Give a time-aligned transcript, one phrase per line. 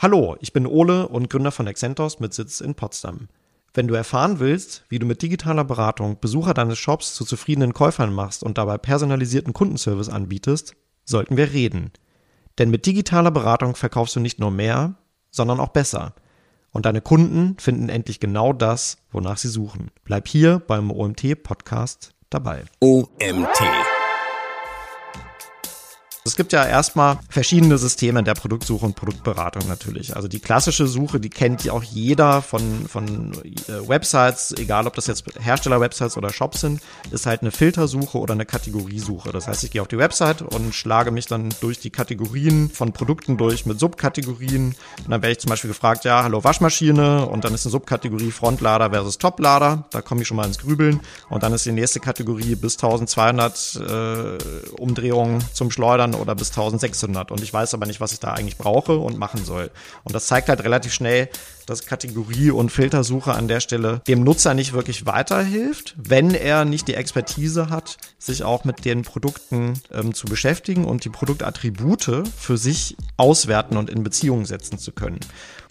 [0.00, 3.26] Hallo, ich bin Ole und Gründer von Excentos mit Sitz in Potsdam.
[3.74, 8.12] Wenn du erfahren willst, wie du mit digitaler Beratung Besucher deines Shops zu zufriedenen Käufern
[8.12, 11.90] machst und dabei personalisierten Kundenservice anbietest, sollten wir reden.
[12.58, 14.94] Denn mit digitaler Beratung verkaufst du nicht nur mehr,
[15.32, 16.14] sondern auch besser.
[16.70, 19.90] Und deine Kunden finden endlich genau das, wonach sie suchen.
[20.04, 22.62] Bleib hier beim OMT Podcast dabei.
[22.78, 23.58] OMT.
[26.28, 30.14] Es gibt ja erstmal verschiedene Systeme der Produktsuche und Produktberatung natürlich.
[30.14, 34.94] Also die klassische Suche, die kennt ja auch jeder von, von äh, Websites, egal ob
[34.94, 39.32] das jetzt Hersteller-Websites oder Shops sind, ist halt eine Filtersuche oder eine Kategoriesuche.
[39.32, 42.92] Das heißt, ich gehe auf die Website und schlage mich dann durch die Kategorien von
[42.92, 44.74] Produkten durch mit Subkategorien.
[44.98, 48.30] Und dann werde ich zum Beispiel gefragt, ja, hallo Waschmaschine und dann ist eine Subkategorie
[48.30, 49.86] Frontlader versus Toplader.
[49.90, 51.00] Da komme ich schon mal ins Grübeln.
[51.30, 54.38] Und dann ist die nächste Kategorie bis 1200 äh,
[54.78, 58.58] Umdrehungen zum Schleudern oder bis 1600 und ich weiß aber nicht, was ich da eigentlich
[58.58, 59.70] brauche und machen soll.
[60.04, 61.28] Und das zeigt halt relativ schnell,
[61.66, 66.88] dass Kategorie- und Filtersuche an der Stelle dem Nutzer nicht wirklich weiterhilft, wenn er nicht
[66.88, 72.56] die Expertise hat, sich auch mit den Produkten ähm, zu beschäftigen und die Produktattribute für
[72.56, 75.20] sich auswerten und in Beziehung setzen zu können.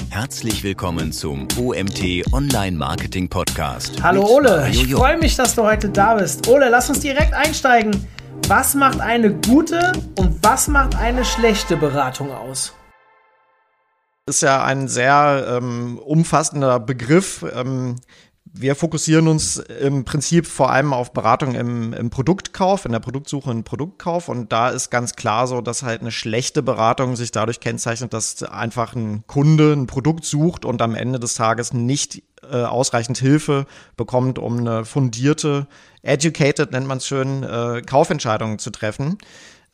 [0.09, 4.03] Herzlich willkommen zum OMT Online Marketing Podcast.
[4.03, 6.47] Hallo Ole, ich freue mich, dass du heute da bist.
[6.47, 8.07] Ole, lass uns direkt einsteigen.
[8.45, 12.73] Was macht eine gute und was macht eine schlechte Beratung aus?
[14.25, 17.45] Ist ja ein sehr ähm, umfassender Begriff.
[17.53, 17.95] Ähm,
[18.59, 23.49] wir fokussieren uns im Prinzip vor allem auf Beratung im, im, Produktkauf, in der Produktsuche
[23.49, 24.29] und Produktkauf.
[24.29, 28.43] Und da ist ganz klar so, dass halt eine schlechte Beratung sich dadurch kennzeichnet, dass
[28.43, 33.65] einfach ein Kunde ein Produkt sucht und am Ende des Tages nicht äh, ausreichend Hilfe
[33.95, 35.67] bekommt, um eine fundierte,
[36.07, 39.17] educated nennt man es schön, äh, Kaufentscheidung zu treffen.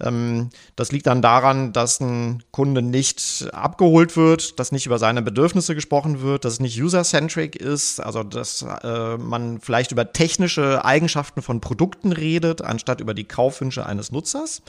[0.02, 5.22] Ähm, das liegt dann daran, dass ein Kunde nicht abgeholt wird, dass nicht über seine
[5.22, 10.84] Bedürfnisse gesprochen wird, dass es nicht user-centric ist, also dass äh, man vielleicht über technische
[10.84, 14.62] Eigenschaften von Produkten redet, anstatt über die Kaufwünsche eines Nutzers.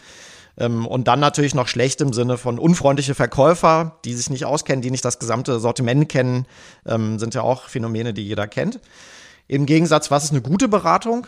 [0.57, 4.83] Ähm, und dann natürlich noch schlecht im Sinne von unfreundliche Verkäufer, die sich nicht auskennen,
[4.83, 6.47] die nicht das gesamte Sortiment kennen,
[6.87, 8.81] ähm, sind ja auch Phänomene, die jeder kennt.
[9.49, 11.27] Im Gegensatz, was ist eine gute Beratung?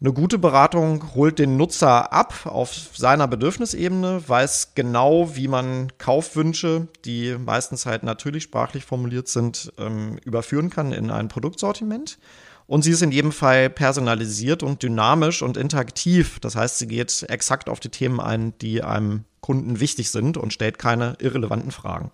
[0.00, 6.88] Eine gute Beratung holt den Nutzer ab auf seiner Bedürfnisebene, weiß genau, wie man Kaufwünsche,
[7.04, 12.18] die meistens halt natürlich sprachlich formuliert sind, ähm, überführen kann in ein Produktsortiment.
[12.66, 16.40] Und sie ist in jedem Fall personalisiert und dynamisch und interaktiv.
[16.40, 20.52] Das heißt, sie geht exakt auf die Themen ein, die einem Kunden wichtig sind und
[20.52, 22.10] stellt keine irrelevanten Fragen.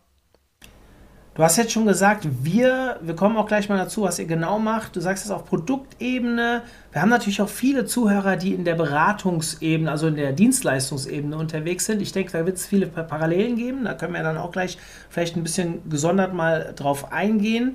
[1.41, 4.59] Du hast jetzt schon gesagt, wir, wir kommen auch gleich mal dazu, was ihr genau
[4.59, 4.95] macht.
[4.95, 6.61] Du sagst es auf Produktebene.
[6.93, 11.87] Wir haben natürlich auch viele Zuhörer, die in der Beratungsebene, also in der Dienstleistungsebene unterwegs
[11.87, 12.03] sind.
[12.03, 13.85] Ich denke, da wird es viele Parallelen geben.
[13.85, 14.77] Da können wir dann auch gleich
[15.09, 17.75] vielleicht ein bisschen gesondert mal drauf eingehen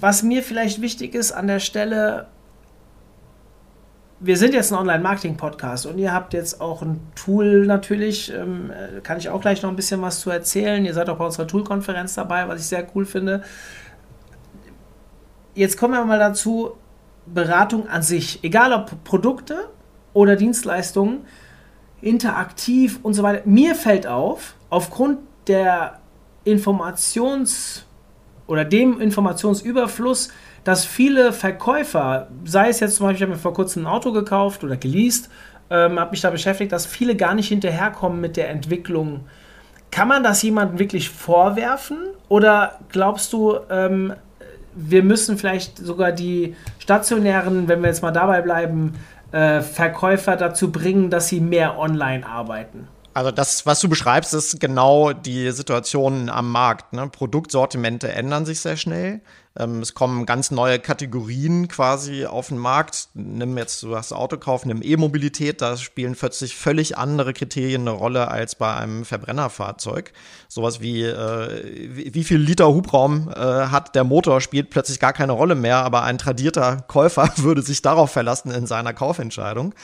[0.00, 2.26] was mir vielleicht wichtig ist an der Stelle,
[4.18, 8.72] wir sind jetzt ein Online-Marketing-Podcast und ihr habt jetzt auch ein Tool natürlich, ähm,
[9.02, 10.84] kann ich auch gleich noch ein bisschen was zu erzählen.
[10.84, 13.42] Ihr seid auch bei unserer Tool-Konferenz dabei, was ich sehr cool finde.
[15.54, 16.72] Jetzt kommen wir mal dazu,
[17.26, 19.68] Beratung an sich, egal ob Produkte
[20.12, 21.26] oder Dienstleistungen,
[22.00, 23.42] interaktiv und so weiter.
[23.44, 26.00] Mir fällt auf, aufgrund der
[26.46, 27.82] Informations-
[28.46, 30.30] oder dem Informationsüberfluss,
[30.66, 34.10] dass viele Verkäufer, sei es jetzt zum Beispiel, ich habe mir vor kurzem ein Auto
[34.10, 35.30] gekauft oder geleast,
[35.70, 39.26] ähm, habe mich da beschäftigt, dass viele gar nicht hinterherkommen mit der Entwicklung.
[39.92, 41.98] Kann man das jemandem wirklich vorwerfen?
[42.28, 44.14] Oder glaubst du, ähm,
[44.74, 48.94] wir müssen vielleicht sogar die stationären, wenn wir jetzt mal dabei bleiben,
[49.30, 52.88] äh, Verkäufer dazu bringen, dass sie mehr online arbeiten?
[53.16, 56.92] Also das, was du beschreibst, ist genau die Situation am Markt.
[56.92, 57.08] Ne?
[57.08, 59.22] Produktsortimente ändern sich sehr schnell.
[59.58, 63.08] Ähm, es kommen ganz neue Kategorien quasi auf den Markt.
[63.14, 68.28] Nimm jetzt, du hast Autokauf, nimm E-Mobilität, da spielen plötzlich völlig andere Kriterien eine Rolle
[68.28, 70.12] als bei einem Verbrennerfahrzeug.
[70.46, 75.32] Sowas wie, äh, wie, viel Liter Hubraum äh, hat der Motor, spielt plötzlich gar keine
[75.32, 79.74] Rolle mehr, aber ein tradierter Käufer würde sich darauf verlassen in seiner Kaufentscheidung.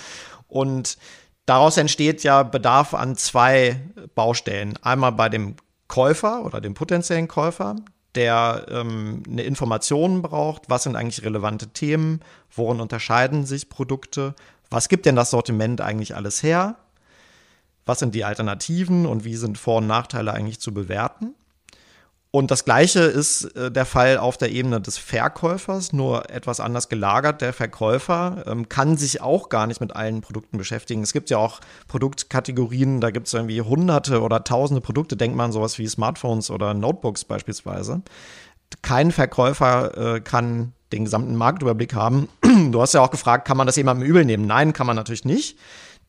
[0.49, 0.99] Und
[1.47, 3.81] Daraus entsteht ja Bedarf an zwei
[4.15, 4.79] Baustellen.
[4.83, 5.57] Einmal bei dem
[5.89, 7.77] Käufer oder dem potenziellen Käufer,
[8.15, 12.21] der ähm, eine Information braucht, was sind eigentlich relevante Themen,
[12.55, 14.35] worin unterscheiden sich Produkte,
[14.71, 16.77] was gibt denn das Sortiment eigentlich alles her,
[17.85, 21.35] was sind die Alternativen und wie sind Vor- und Nachteile eigentlich zu bewerten.
[22.35, 26.89] Und das Gleiche ist äh, der Fall auf der Ebene des Verkäufers, nur etwas anders
[26.89, 27.43] gelagert.
[27.43, 31.03] Der Verkäufer ähm, kann sich auch gar nicht mit allen Produkten beschäftigen.
[31.03, 35.15] Es gibt ja auch Produktkategorien, da gibt es irgendwie hunderte oder tausende Produkte.
[35.15, 38.01] Denkt man sowas wie Smartphones oder Notebooks beispielsweise.
[38.81, 42.29] Kein Verkäufer äh, kann den gesamten Marktüberblick haben.
[42.71, 44.47] Du hast ja auch gefragt, kann man das jemandem übel nehmen?
[44.47, 45.59] Nein, kann man natürlich nicht.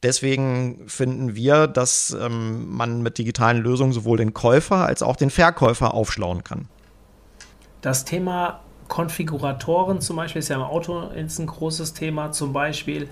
[0.03, 5.29] Deswegen finden wir, dass ähm, man mit digitalen Lösungen sowohl den Käufer als auch den
[5.29, 6.67] Verkäufer aufschlauen kann.
[7.81, 8.59] Das Thema
[8.89, 12.31] Konfiguratoren zum Beispiel ist ja im Auto ein großes Thema.
[12.31, 13.09] Zum Beispiel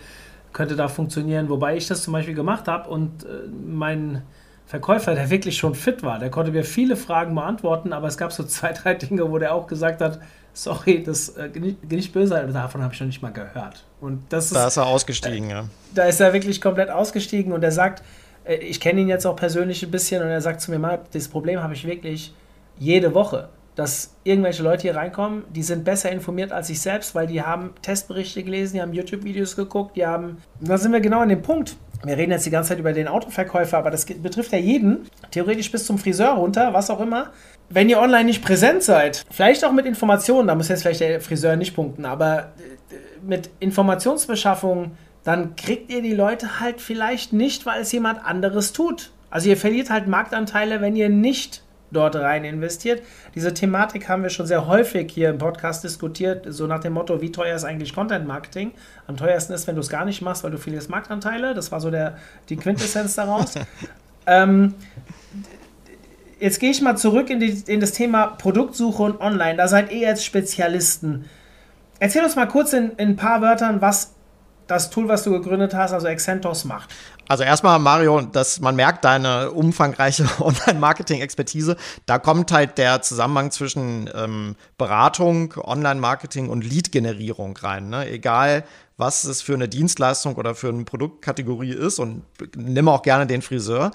[0.53, 3.27] könnte da funktionieren, wobei ich das zum Beispiel gemacht habe und äh,
[3.65, 4.23] mein
[4.65, 8.31] Verkäufer, der wirklich schon fit war, der konnte mir viele Fragen beantworten, aber es gab
[8.31, 10.19] so zwei, drei Dinge, wo der auch gesagt hat,
[10.53, 11.49] sorry, das äh,
[11.89, 13.85] nicht böse, aber davon habe ich noch nicht mal gehört.
[14.01, 15.65] Und das da ist, ist er ausgestiegen, äh, ja.
[15.93, 18.03] Da ist er wirklich komplett ausgestiegen und er sagt,
[18.45, 20.99] äh, ich kenne ihn jetzt auch persönlich ein bisschen und er sagt zu mir mal,
[21.13, 22.33] das Problem habe ich wirklich
[22.79, 27.27] jede Woche, dass irgendwelche Leute hier reinkommen, die sind besser informiert als ich selbst, weil
[27.27, 31.29] die haben Testberichte gelesen, die haben YouTube-Videos geguckt, die haben, da sind wir genau an
[31.29, 31.77] dem Punkt.
[32.03, 35.71] Wir reden jetzt die ganze Zeit über den Autoverkäufer, aber das betrifft ja jeden, theoretisch
[35.71, 37.29] bis zum Friseur runter, was auch immer
[37.73, 41.21] wenn ihr online nicht präsent seid, vielleicht auch mit Informationen, da muss jetzt vielleicht der
[41.21, 42.51] Friseur nicht punkten, aber
[42.89, 48.73] äh, mit Informationsbeschaffung, dann kriegt ihr die Leute halt vielleicht nicht, weil es jemand anderes
[48.73, 49.11] tut.
[49.29, 53.03] Also ihr verliert halt Marktanteile, wenn ihr nicht dort rein investiert.
[53.35, 57.21] Diese Thematik haben wir schon sehr häufig hier im Podcast diskutiert, so nach dem Motto,
[57.21, 58.71] wie teuer ist eigentlich Content Marketing?
[59.07, 61.53] Am teuersten ist, wenn du es gar nicht machst, weil du verlierst Marktanteile.
[61.53, 62.17] Das war so der,
[62.49, 63.55] die Quintessenz daraus.
[64.25, 64.73] ähm,
[66.39, 69.57] jetzt gehe ich mal zurück in, die, in, das Thema Produktsuche und Online.
[69.57, 71.25] Da seid ihr jetzt Spezialisten.
[72.01, 74.15] Erzähl uns mal kurz in, in, ein paar Wörtern, was
[74.65, 76.89] das Tool, was du gegründet hast, also Excentos, macht.
[77.27, 81.77] Also erstmal, Mario, dass man merkt deine umfangreiche Online-Marketing-Expertise.
[82.07, 87.89] Da kommt halt der Zusammenhang zwischen ähm, Beratung, Online-Marketing und Lead-Generierung rein.
[87.89, 88.09] Ne?
[88.09, 88.63] Egal,
[88.97, 92.23] was es für eine Dienstleistung oder für eine Produktkategorie ist und
[92.57, 93.91] nimm auch gerne den Friseur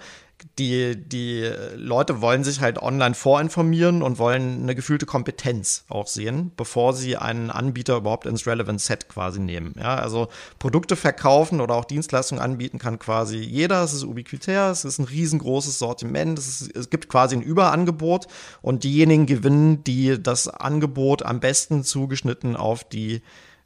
[0.59, 6.53] die, die Leute wollen sich halt online vorinformieren und wollen eine gefühlte Kompetenz auch sehen,
[6.56, 9.75] bevor sie einen Anbieter überhaupt ins Relevant Set quasi nehmen.
[9.79, 10.29] Ja, also
[10.59, 13.83] Produkte verkaufen oder auch Dienstleistungen anbieten kann quasi jeder.
[13.83, 18.27] Es ist ubiquitär, es ist ein riesengroßes Sortiment, es, ist, es gibt quasi ein Überangebot
[18.62, 23.23] und diejenigen gewinnen, die das Angebot am besten zugeschnitten auf die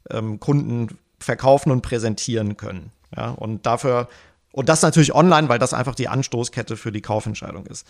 [0.09, 2.91] ähm, Kunden verkaufen und präsentieren können.
[3.15, 4.07] Ja, und dafür
[4.51, 7.87] und das natürlich online, weil das einfach die Anstoßkette für die Kaufentscheidung ist.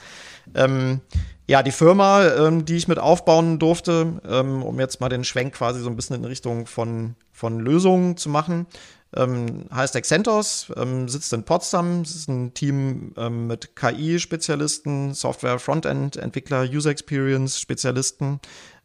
[0.53, 1.01] Ähm,
[1.47, 5.55] ja, die Firma, ähm, die ich mit aufbauen durfte, ähm, um jetzt mal den Schwenk
[5.55, 8.67] quasi so ein bisschen in Richtung von, von Lösungen zu machen,
[9.13, 12.01] ähm, heißt Accentos, ähm, sitzt in Potsdam.
[12.01, 18.25] Es ist ein Team ähm, mit KI-Spezialisten, Software-Frontend-Entwickler, User Experience-Spezialisten.
[18.25, 18.39] Ähm,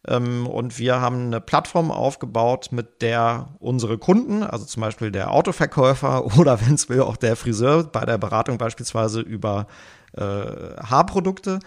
[0.09, 6.25] und wir haben eine Plattform aufgebaut, mit der unsere Kunden, also zum Beispiel der Autoverkäufer
[6.39, 9.67] oder wenn es will auch der Friseur bei der Beratung beispielsweise über
[10.13, 11.61] äh, Haarprodukte,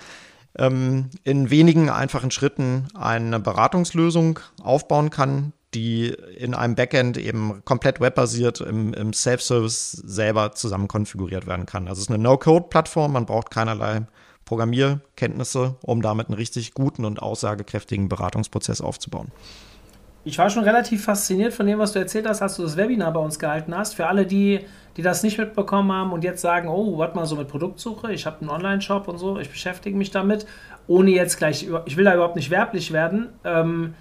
[0.57, 7.99] ähm, in wenigen einfachen Schritten eine Beratungslösung aufbauen kann, die in einem Backend eben komplett
[7.99, 11.87] webbasiert im, im Self-Service selber zusammen konfiguriert werden kann.
[11.87, 14.07] Also es ist eine No-Code-Plattform, man braucht keinerlei
[14.49, 19.27] Programmierkenntnisse, um damit einen richtig guten und aussagekräftigen Beratungsprozess aufzubauen.
[20.23, 23.13] Ich war schon relativ fasziniert von dem, was du erzählt hast, als du das Webinar
[23.13, 23.93] bei uns gehalten hast.
[23.93, 24.61] Für alle, die,
[24.97, 28.25] die das nicht mitbekommen haben und jetzt sagen, oh, warte mal so mit Produktsuche, ich
[28.25, 30.47] habe einen Online-Shop und so, ich beschäftige mich damit,
[30.87, 33.29] ohne jetzt gleich, ich will da überhaupt nicht werblich werden.
[33.43, 33.93] Ähm,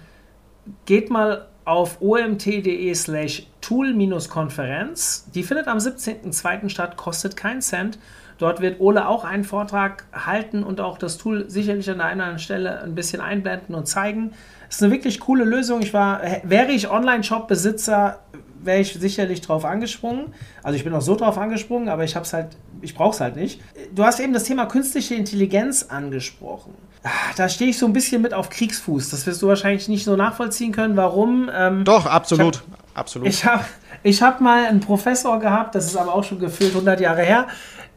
[0.85, 5.29] geht mal auf omt.de slash tool-konferenz.
[5.35, 6.69] Die findet am 17.02.
[6.69, 7.99] statt, kostet keinen Cent.
[8.39, 12.19] Dort wird Ole auch einen Vortrag halten und auch das Tool sicherlich an der einen
[12.21, 14.31] oder anderen Stelle ein bisschen einblenden und zeigen.
[14.67, 15.81] Das ist eine wirklich coole Lösung.
[15.81, 18.19] Ich war, wäre ich Online-Shop-Besitzer,
[18.61, 20.33] wäre ich sicherlich drauf angesprungen.
[20.63, 22.47] Also ich bin auch so drauf angesprungen, aber ich habe es halt,
[22.81, 23.61] ich brauche es halt nicht.
[23.93, 26.73] Du hast eben das Thema künstliche Intelligenz angesprochen.
[27.03, 29.09] Ah, da stehe ich so ein bisschen mit auf Kriegsfuß.
[29.09, 30.97] Das wirst du wahrscheinlich nicht so nachvollziehen können.
[30.97, 31.49] Warum?
[31.53, 32.55] Ähm, Doch, absolut.
[32.55, 33.27] Ich hab, absolut.
[33.27, 33.65] Ich habe
[34.03, 37.47] ich hab mal einen Professor gehabt, das ist aber auch schon gefühlt 100 Jahre her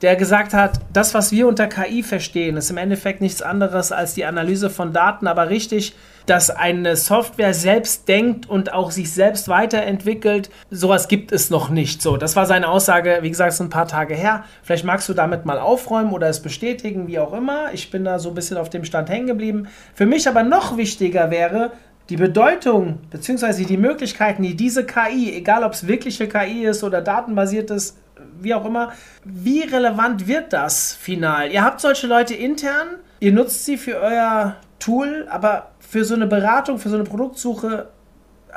[0.03, 4.15] der gesagt hat, das, was wir unter KI verstehen, ist im Endeffekt nichts anderes als
[4.15, 5.95] die Analyse von Daten, aber richtig,
[6.27, 12.03] dass eine Software selbst denkt und auch sich selbst weiterentwickelt, sowas gibt es noch nicht.
[12.03, 14.45] So, das war seine Aussage, wie gesagt, so ein paar Tage her.
[14.63, 17.73] Vielleicht magst du damit mal aufräumen oder es bestätigen, wie auch immer.
[17.73, 19.69] Ich bin da so ein bisschen auf dem Stand hängen geblieben.
[19.95, 21.73] Für mich aber noch wichtiger wäre,
[22.13, 23.65] die Bedeutung bzw.
[23.65, 27.97] die Möglichkeiten, die diese KI, egal ob es wirkliche KI ist oder datenbasiertes
[28.39, 28.93] wie auch immer,
[29.25, 31.51] wie relevant wird das final?
[31.51, 36.27] Ihr habt solche Leute intern, ihr nutzt sie für euer Tool, aber für so eine
[36.27, 37.89] Beratung, für so eine Produktsuche,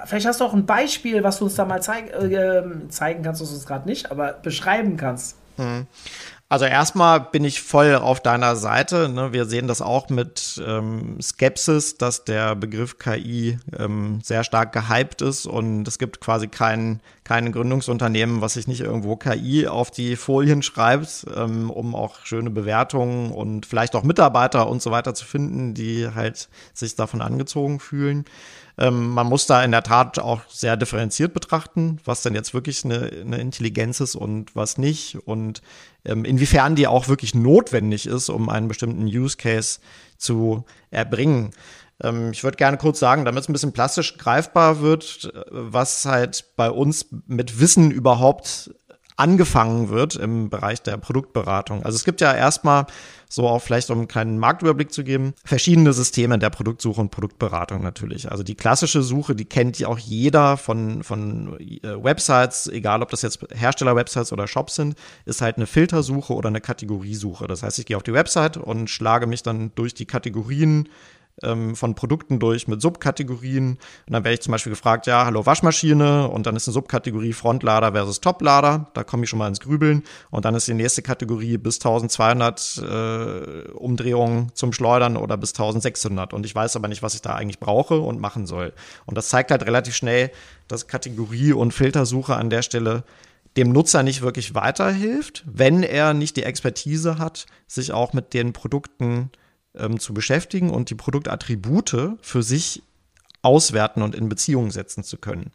[0.04, 3.40] vielleicht hast du auch ein Beispiel, was du uns da mal zeig, äh, zeigen kannst,
[3.40, 5.38] du uns gerade nicht, aber beschreiben kannst.
[5.56, 5.88] Hm.
[6.48, 9.10] Also erstmal bin ich voll auf deiner Seite.
[9.10, 9.34] Ne?
[9.34, 15.24] Wir sehen das auch mit ähm, Skepsis, dass der Begriff KI ähm, sehr stark gehypt
[15.24, 20.16] ist und es gibt quasi kein, kein Gründungsunternehmen, was sich nicht irgendwo KI auf die
[20.16, 25.26] Folien schreibt, ähm, um auch schöne Bewertungen und vielleicht auch Mitarbeiter und so weiter zu
[25.26, 28.24] finden, die halt sich davon angezogen fühlen.
[28.78, 32.84] Ähm, man muss da in der Tat auch sehr differenziert betrachten, was denn jetzt wirklich
[32.84, 35.62] eine, eine Intelligenz ist und was nicht und
[36.04, 39.80] ähm, inwiefern die auch wirklich notwendig ist, um einen bestimmten Use Case
[40.18, 41.52] zu erbringen.
[42.04, 46.06] Ähm, ich würde gerne kurz sagen, damit es ein bisschen plastisch greifbar wird, äh, was
[46.06, 48.72] halt bei uns mit Wissen überhaupt
[49.18, 51.84] angefangen wird im Bereich der Produktberatung.
[51.84, 52.86] Also es gibt ja erstmal,
[53.30, 57.82] so auch vielleicht um einen kleinen Marktüberblick zu geben, verschiedene Systeme der Produktsuche und Produktberatung
[57.82, 58.32] natürlich.
[58.32, 63.10] Also die klassische Suche, die kennt ja auch jeder von, von äh, Websites, egal ob
[63.10, 64.96] das jetzt Hersteller-Websites oder Shops sind,
[65.26, 67.48] ist halt eine Filtersuche oder eine Kategoriesuche.
[67.48, 70.90] Das heißt, ich gehe auf die Website und schlage mich dann durch die Kategorien
[71.44, 73.72] ähm, von Produkten durch mit Subkategorien.
[73.72, 77.34] Und dann werde ich zum Beispiel gefragt, ja, hallo Waschmaschine und dann ist eine Subkategorie
[77.34, 78.90] Frontlader versus Toplader.
[78.94, 80.04] Da komme ich schon mal ins Grübeln.
[80.32, 86.34] Und dann ist die nächste Kategorie bis 1200 äh, Umdrehungen zum Schleudern oder bis 1600.
[86.34, 88.74] Und ich weiß aber nicht, was ich da eigentlich brauche und machen soll.
[89.06, 90.32] Und das zeigt halt relativ schnell,
[90.68, 93.04] dass Kategorie- und Filtersuche an der Stelle
[93.58, 98.52] dem Nutzer nicht wirklich weiterhilft, wenn er nicht die Expertise hat, sich auch mit den
[98.52, 99.38] Produkten äh,
[99.78, 102.84] ähm, zu beschäftigen und die Produktattribute für sich
[103.42, 105.52] auswerten und in Beziehung setzen zu können.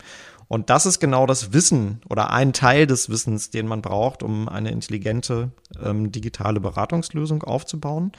[0.49, 4.49] Und das ist genau das Wissen oder ein Teil des Wissens, den man braucht, um
[4.49, 8.12] eine intelligente ähm, digitale Beratungslösung aufzubauen.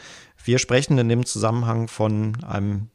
[0.43, 2.89] Wir sprechen in dem Zusammenhang von einem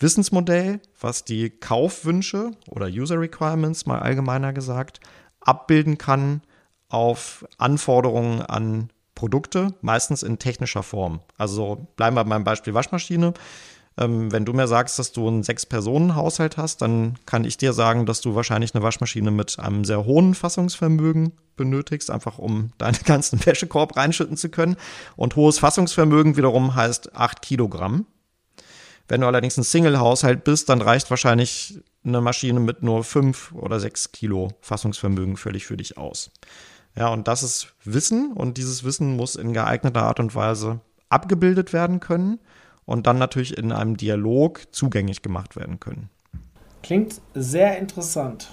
[0.00, 5.00] Wissensmodell, was die Kaufwünsche oder User Requirements mal allgemeiner gesagt
[5.40, 6.42] abbilden kann
[6.88, 8.90] auf Anforderungen an
[9.22, 11.20] Produkte, meistens in technischer Form.
[11.38, 13.34] Also bleiben wir beim Beispiel Waschmaschine.
[13.96, 18.04] Ähm, wenn du mir sagst, dass du einen Sechs-Personen-Haushalt hast, dann kann ich dir sagen,
[18.04, 23.46] dass du wahrscheinlich eine Waschmaschine mit einem sehr hohen Fassungsvermögen benötigst, einfach um deinen ganzen
[23.46, 24.74] Wäschekorb reinschütten zu können.
[25.14, 28.06] Und hohes Fassungsvermögen wiederum heißt 8 Kilogramm.
[29.06, 33.78] Wenn du allerdings ein Single-Haushalt bist, dann reicht wahrscheinlich eine Maschine mit nur 5 oder
[33.78, 36.32] 6 Kilo Fassungsvermögen völlig für dich aus.
[36.96, 41.72] Ja, und das ist Wissen und dieses Wissen muss in geeigneter Art und Weise abgebildet
[41.72, 42.38] werden können
[42.84, 46.10] und dann natürlich in einem Dialog zugänglich gemacht werden können.
[46.82, 48.48] Klingt sehr interessant.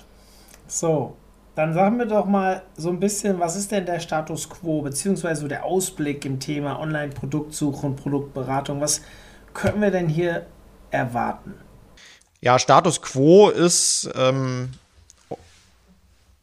[0.67, 1.17] So,
[1.55, 5.47] dann sagen wir doch mal so ein bisschen, was ist denn der Status quo, beziehungsweise
[5.47, 8.79] der Ausblick im Thema Online-Produktsuche und Produktberatung?
[8.79, 9.01] Was
[9.53, 10.45] können wir denn hier
[10.91, 11.55] erwarten?
[12.39, 14.69] Ja, Status quo ist ähm,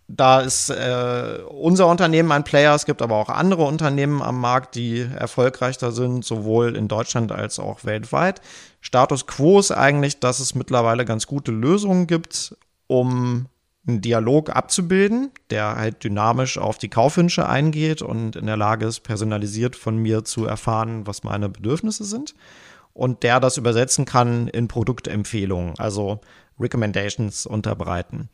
[0.09, 4.77] da ist äh, unser Unternehmen ein Player, es gibt aber auch andere Unternehmen am Markt,
[4.77, 8.41] die erfolgreicher sind, sowohl in Deutschland als auch weltweit.
[8.81, 13.47] Status quo ist eigentlich, dass es mittlerweile ganz gute Lösungen gibt, um
[13.89, 19.01] einen Dialog abzubilden, der halt dynamisch auf die Kaufwünsche eingeht und in der Lage ist,
[19.01, 22.35] personalisiert von mir zu erfahren, was meine Bedürfnisse sind.
[22.93, 26.21] Und der das übersetzen kann in Produktempfehlungen, also
[26.59, 28.29] Recommendations unterbreiten.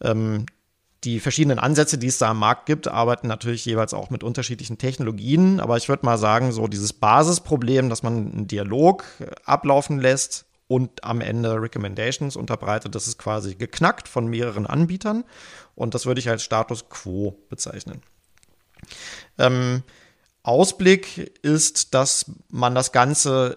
[0.00, 0.46] Ähm,
[1.06, 4.76] die verschiedenen Ansätze, die es da am Markt gibt, arbeiten natürlich jeweils auch mit unterschiedlichen
[4.76, 5.60] Technologien.
[5.60, 10.46] Aber ich würde mal sagen, so dieses Basisproblem, dass man einen Dialog äh, ablaufen lässt
[10.66, 15.24] und am Ende Recommendations unterbreitet, das ist quasi geknackt von mehreren Anbietern.
[15.76, 18.02] Und das würde ich als Status quo bezeichnen.
[19.38, 19.84] Ähm,
[20.42, 23.54] Ausblick ist, dass man das Ganze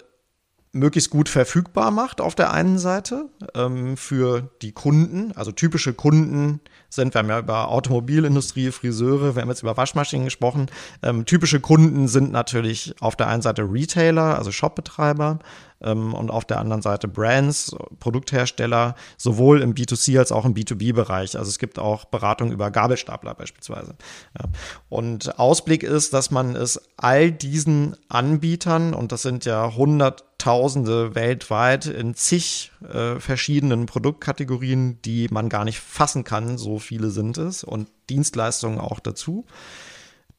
[0.71, 6.61] möglichst gut verfügbar macht auf der einen Seite ähm, für die Kunden, also typische Kunden
[6.89, 10.67] sind, wir haben ja über Automobilindustrie, Friseure, wir haben jetzt über Waschmaschinen gesprochen.
[11.03, 15.39] Ähm, typische Kunden sind natürlich auf der einen Seite Retailer, also Shopbetreiber,
[15.81, 21.37] ähm, und auf der anderen Seite Brands, Produkthersteller, sowohl im B2C als auch im B2B-Bereich.
[21.37, 23.95] Also es gibt auch Beratung über Gabelstapler beispielsweise.
[24.37, 24.45] Ja.
[24.89, 31.85] Und Ausblick ist, dass man es all diesen Anbietern, und das sind ja Hunderttausende weltweit
[31.85, 37.63] in zig äh, verschiedenen Produktkategorien, die man gar nicht fassen kann, so viele sind es,
[37.63, 39.45] und Dienstleistungen auch dazu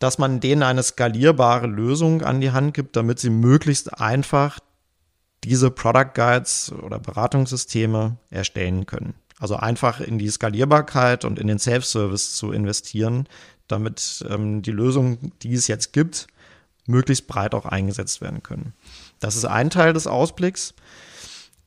[0.00, 4.58] dass man denen eine skalierbare Lösung an die Hand gibt, damit sie möglichst einfach
[5.44, 9.14] diese Product Guides oder Beratungssysteme erstellen können.
[9.38, 13.26] Also einfach in die Skalierbarkeit und in den Self-Service zu investieren,
[13.68, 16.26] damit ähm, die Lösungen, die es jetzt gibt,
[16.86, 18.74] möglichst breit auch eingesetzt werden können.
[19.18, 20.74] Das ist ein Teil des Ausblicks.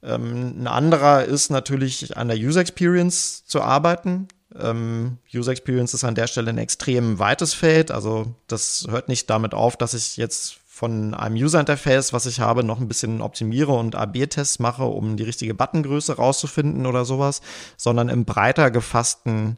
[0.03, 4.27] Ähm, ein anderer ist natürlich an der User Experience zu arbeiten.
[4.55, 7.89] Ähm, User Experience ist an der Stelle ein extrem weites Feld.
[7.89, 12.39] Also das hört nicht damit auf, dass ich jetzt von einem User Interface, was ich
[12.39, 17.41] habe, noch ein bisschen optimiere und AB-Tests mache, um die richtige Buttongröße rauszufinden oder sowas,
[17.77, 19.57] sondern im breiter gefassten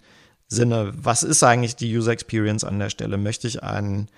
[0.50, 3.18] Sinne, was ist eigentlich die User Experience an der Stelle?
[3.18, 4.10] Möchte ich ein,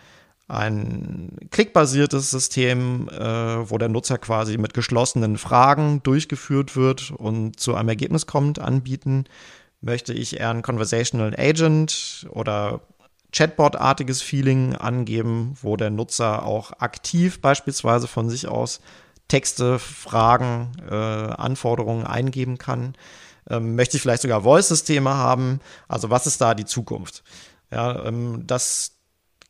[0.48, 7.76] ein klickbasiertes System, äh, wo der Nutzer quasi mit geschlossenen Fragen durchgeführt wird und zu
[7.76, 9.26] einem Ergebnis kommt, anbieten?
[9.82, 12.82] Möchte ich eher ein Conversational Agent oder
[13.32, 18.80] Chatbot-artiges Feeling angeben, wo der Nutzer auch aktiv beispielsweise von sich aus
[19.28, 22.96] Texte, Fragen, äh, Anforderungen eingeben kann?
[23.50, 25.60] Ähm, möchte ich vielleicht sogar Voice-Systeme haben?
[25.88, 27.24] Also was ist da die Zukunft?
[27.72, 28.94] Ja, ähm, das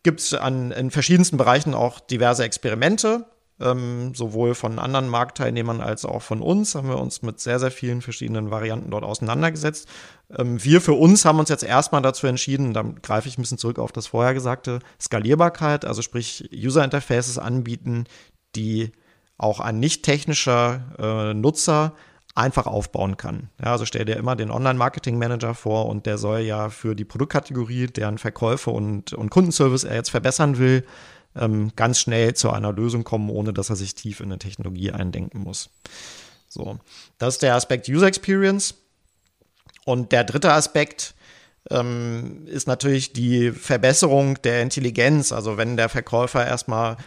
[0.03, 3.25] gibt es in verschiedensten Bereichen auch diverse Experimente.
[3.59, 7.71] Ähm, sowohl von anderen Marktteilnehmern als auch von uns haben wir uns mit sehr, sehr
[7.71, 9.87] vielen verschiedenen Varianten dort auseinandergesetzt.
[10.37, 13.57] Ähm, wir für uns haben uns jetzt erstmal dazu entschieden, da greife ich ein bisschen
[13.57, 18.03] zurück auf das vorher gesagte, Skalierbarkeit, also sprich User Interfaces anbieten,
[18.55, 18.91] die
[19.39, 21.93] auch ein nicht technischer äh, Nutzer
[22.35, 23.49] einfach aufbauen kann.
[23.59, 27.87] Ja, also stell dir immer den Online-Marketing-Manager vor und der soll ja für die Produktkategorie,
[27.87, 30.85] deren Verkäufe und, und Kundenservice er jetzt verbessern will,
[31.39, 34.91] ähm, ganz schnell zu einer Lösung kommen, ohne dass er sich tief in eine Technologie
[34.91, 35.69] eindenken muss.
[36.47, 36.79] So,
[37.17, 38.75] das ist der Aspekt User Experience.
[39.85, 41.15] Und der dritte Aspekt
[41.69, 45.31] ähm, ist natürlich die Verbesserung der Intelligenz.
[45.31, 46.97] Also wenn der Verkäufer erstmal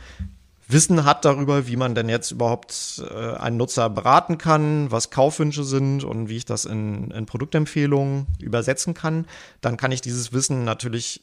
[0.73, 5.65] Wissen hat darüber, wie man denn jetzt überhaupt äh, einen Nutzer beraten kann, was Kaufwünsche
[5.65, 9.27] sind und wie ich das in, in Produktempfehlungen übersetzen kann,
[9.61, 11.23] dann kann ich dieses Wissen natürlich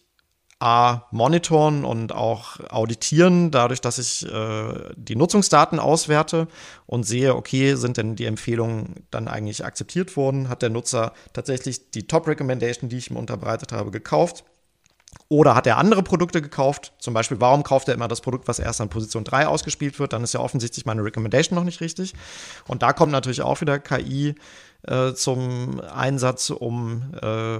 [0.60, 6.48] A, monitoren und auch auditieren, dadurch, dass ich äh, die Nutzungsdaten auswerte
[6.88, 10.50] und sehe, okay, sind denn die Empfehlungen dann eigentlich akzeptiert worden?
[10.50, 14.46] Hat der Nutzer tatsächlich die Top-Recommendation, die ich ihm unterbreitet habe, gekauft?
[15.30, 16.94] Oder hat er andere Produkte gekauft?
[17.00, 20.14] Zum Beispiel, warum kauft er immer das Produkt, was erst an Position 3 ausgespielt wird?
[20.14, 22.14] Dann ist ja offensichtlich meine Recommendation noch nicht richtig.
[22.68, 24.36] Und da kommt natürlich auch wieder KI
[24.84, 27.58] äh, zum Einsatz, um äh,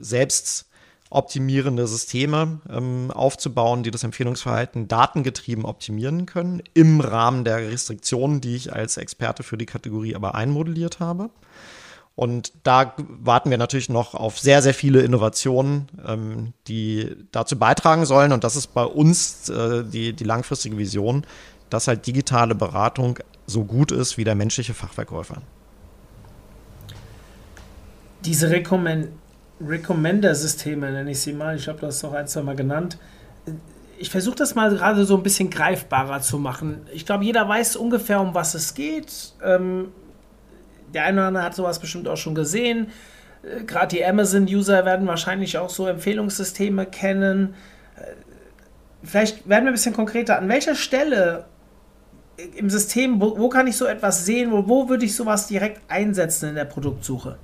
[0.00, 0.69] selbst
[1.10, 8.54] optimierende Systeme ähm, aufzubauen, die das Empfehlungsverhalten datengetrieben optimieren können, im Rahmen der Restriktionen, die
[8.54, 11.30] ich als Experte für die Kategorie aber einmodelliert habe.
[12.14, 18.04] Und da warten wir natürlich noch auf sehr, sehr viele Innovationen, ähm, die dazu beitragen
[18.06, 18.32] sollen.
[18.32, 21.26] Und das ist bei uns äh, die, die langfristige Vision,
[21.70, 25.42] dass halt digitale Beratung so gut ist wie der menschliche Fachverkäufer.
[28.24, 29.08] Diese Rekommend
[29.66, 31.56] Recommender-Systeme, nenne ich sie mal.
[31.56, 32.98] Ich habe das auch ein, zwei Mal genannt.
[33.98, 36.86] Ich versuche das mal gerade so ein bisschen greifbarer zu machen.
[36.92, 39.34] Ich glaube, jeder weiß ungefähr, um was es geht.
[39.44, 39.88] Ähm,
[40.94, 42.88] der eine oder andere hat sowas bestimmt auch schon gesehen.
[43.42, 47.54] Äh, gerade die Amazon-User werden wahrscheinlich auch so Empfehlungssysteme kennen.
[47.96, 48.02] Äh,
[49.02, 50.38] vielleicht werden wir ein bisschen konkreter.
[50.38, 51.44] An welcher Stelle
[52.56, 54.50] im System, wo, wo kann ich so etwas sehen?
[54.50, 57.36] Wo, wo würde ich sowas direkt einsetzen in der Produktsuche?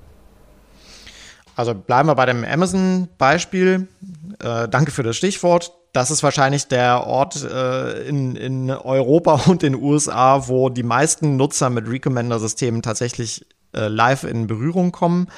[1.57, 3.89] Also bleiben wir bei dem Amazon-Beispiel.
[4.41, 5.73] Äh, danke für das Stichwort.
[5.95, 10.83] Das ist wahrscheinlich der Ort äh, in, in Europa und in den USA, wo die
[10.83, 15.29] meisten Nutzer mit Recommender-Systemen tatsächlich äh, live in Berührung kommen.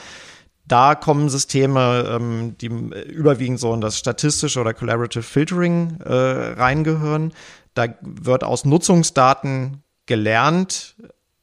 [0.67, 7.33] Da kommen Systeme, ähm, die überwiegend so in das statistische oder Collaborative Filtering äh, reingehören.
[7.75, 10.97] Da wird aus Nutzungsdaten gelernt.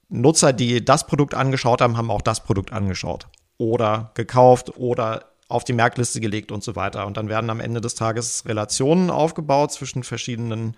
[0.10, 5.64] Nutzer, die das Produkt angeschaut haben, haben auch das Produkt angeschaut oder gekauft oder auf
[5.64, 7.06] die Merkliste gelegt und so weiter.
[7.06, 10.76] Und dann werden am Ende des Tages Relationen aufgebaut zwischen verschiedenen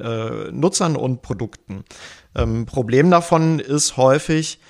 [0.00, 1.84] äh, Nutzern und Produkten.
[2.34, 4.60] Ähm, Problem davon ist häufig,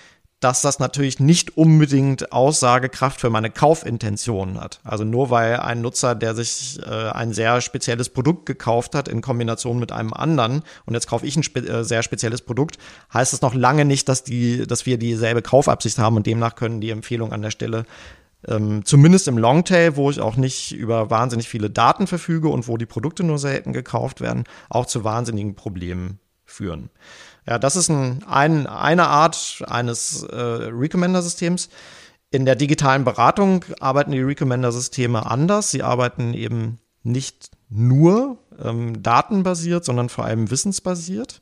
[0.40, 4.80] dass das natürlich nicht unbedingt Aussagekraft für meine Kaufintention hat.
[4.84, 9.20] Also nur weil ein Nutzer, der sich äh, ein sehr spezielles Produkt gekauft hat in
[9.20, 12.78] Kombination mit einem anderen und jetzt kaufe ich ein spe äh, sehr spezielles Produkt,
[13.12, 16.80] heißt es noch lange nicht, dass die, dass wir dieselbe Kaufabsicht haben und demnach können
[16.80, 17.84] die Empfehlungen an der Stelle
[18.46, 22.76] ähm, zumindest im Longtail, wo ich auch nicht über wahnsinnig viele Daten verfüge und wo
[22.76, 26.90] die Produkte nur selten gekauft werden, auch zu wahnsinnigen Problemen führen.
[27.48, 31.70] Ja, das ist ein, ein eine Art eines äh, Recommender-Systems.
[32.30, 35.70] In der digitalen Beratung arbeiten die Recommender-Systeme anders.
[35.70, 41.40] Sie arbeiten eben nicht nur ähm, datenbasiert, sondern vor allem wissensbasiert,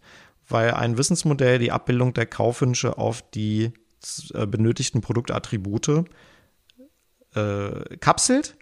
[0.48, 3.72] weil ein Wissensmodell die Abbildung der Kaufwünsche auf die
[4.32, 6.04] äh, benötigten Produktattribute
[7.34, 8.56] äh, kapselt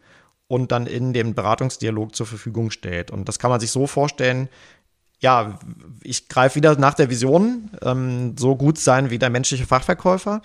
[0.46, 3.10] und dann in dem Beratungsdialog zur Verfügung stellt.
[3.10, 4.48] Und das kann man sich so vorstellen,
[5.20, 5.58] ja,
[6.02, 10.42] ich greife wieder nach der Vision, ähm, so gut sein wie der menschliche Fachverkäufer.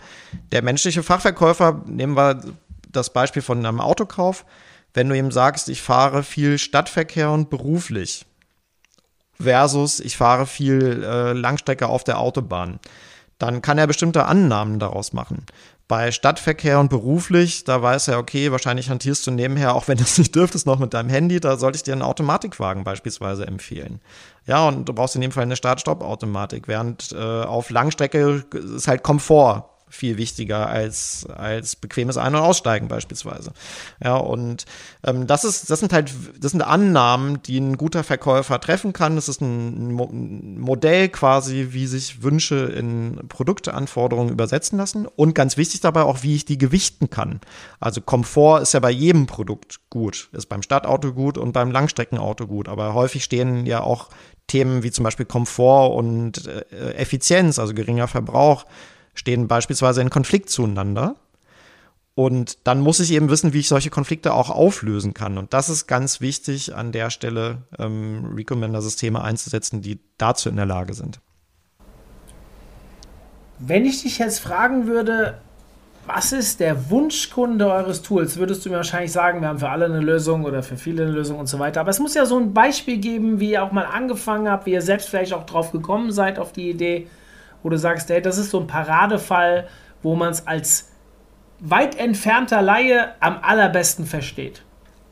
[0.51, 2.41] Der menschliche Fachverkäufer, nehmen wir
[2.89, 4.45] das Beispiel von einem Autokauf,
[4.93, 8.25] wenn du ihm sagst, ich fahre viel Stadtverkehr und beruflich
[9.39, 12.79] versus ich fahre viel äh, Langstrecke auf der Autobahn,
[13.37, 15.45] dann kann er bestimmte Annahmen daraus machen.
[15.89, 20.03] Bei Stadtverkehr und beruflich, da weiß er, okay, wahrscheinlich hantierst du nebenher, auch wenn du
[20.03, 23.99] es nicht dürftest, noch mit deinem Handy, da sollte ich dir einen Automatikwagen beispielsweise empfehlen.
[24.45, 29.01] Ja, und du brauchst in dem Fall eine Start-Stopp-Automatik, während äh, auf Langstrecke ist halt
[29.01, 33.51] Komfort viel wichtiger als, als bequemes Ein- und Aussteigen beispielsweise.
[34.03, 34.65] Ja, und
[35.03, 39.15] ähm, das ist, das sind halt, das sind Annahmen, die ein guter Verkäufer treffen kann.
[39.15, 45.05] Das ist ein, ein Modell quasi, wie sich Wünsche in Produkteanforderungen übersetzen lassen.
[45.05, 47.41] Und ganz wichtig dabei auch, wie ich die gewichten kann.
[47.79, 52.47] Also Komfort ist ja bei jedem Produkt gut, ist beim Stadtauto gut und beim Langstreckenauto
[52.47, 52.69] gut.
[52.69, 54.09] Aber häufig stehen ja auch
[54.49, 58.65] Themen wie zum Beispiel Komfort und äh, Effizienz, also geringer Verbrauch,
[59.19, 61.15] stehen beispielsweise in Konflikt zueinander.
[62.15, 65.37] Und dann muss ich eben wissen, wie ich solche Konflikte auch auflösen kann.
[65.37, 70.65] Und das ist ganz wichtig, an der Stelle ähm, Recommender-Systeme einzusetzen, die dazu in der
[70.65, 71.19] Lage sind.
[73.59, 75.37] Wenn ich dich jetzt fragen würde,
[76.05, 78.37] was ist der Wunschkunde eures Tools?
[78.37, 81.11] Würdest du mir wahrscheinlich sagen, wir haben für alle eine Lösung oder für viele eine
[81.11, 81.81] Lösung und so weiter.
[81.81, 84.71] Aber es muss ja so ein Beispiel geben, wie ihr auch mal angefangen habt, wie
[84.71, 87.07] ihr selbst vielleicht auch drauf gekommen seid auf die Idee
[87.63, 89.67] wo du sagst, hey, das ist so ein Paradefall,
[90.01, 90.89] wo man es als
[91.59, 94.63] weit entfernter Laie am allerbesten versteht?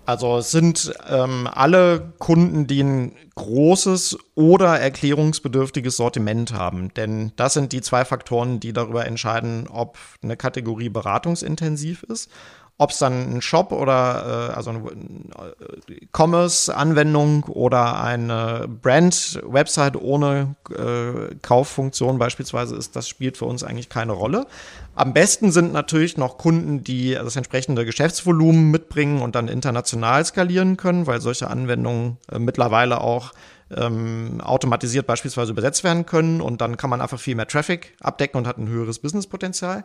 [0.06, 6.94] Also es sind ähm, alle Kunden, die ein großes oder erklärungsbedürftiges Sortiment haben.
[6.94, 12.32] Denn das sind die zwei Faktoren, die darüber entscheiden, ob eine Kategorie beratungsintensiv ist
[12.80, 20.56] ob es dann ein Shop oder äh, also eine äh, Commerce-Anwendung oder eine Brand-Website ohne
[20.70, 24.46] äh, Kauffunktion beispielsweise ist, das spielt für uns eigentlich keine Rolle.
[24.94, 30.78] Am besten sind natürlich noch Kunden, die das entsprechende Geschäftsvolumen mitbringen und dann international skalieren
[30.78, 33.34] können, weil solche Anwendungen äh, mittlerweile auch
[33.76, 38.38] ähm, automatisiert beispielsweise übersetzt werden können und dann kann man einfach viel mehr Traffic abdecken
[38.38, 39.84] und hat ein höheres Businesspotenzial.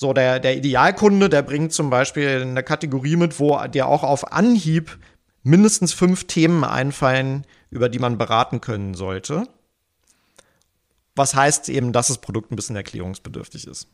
[0.00, 4.32] So, der, der Idealkunde, der bringt zum Beispiel eine Kategorie mit, wo dir auch auf
[4.32, 4.96] Anhieb
[5.42, 9.48] mindestens fünf Themen einfallen, über die man beraten können sollte.
[11.16, 13.88] Was heißt eben, dass das Produkt ein bisschen erklärungsbedürftig ist.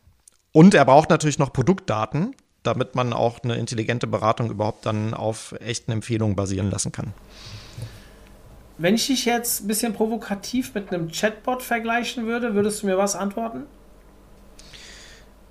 [0.53, 5.55] Und er braucht natürlich noch Produktdaten, damit man auch eine intelligente Beratung überhaupt dann auf
[5.59, 7.14] echten Empfehlungen basieren lassen kann.
[8.77, 12.99] Wenn ich dich jetzt ein bisschen provokativ mit einem Chatbot vergleichen würde, würdest du mir
[12.99, 13.62] was antworten?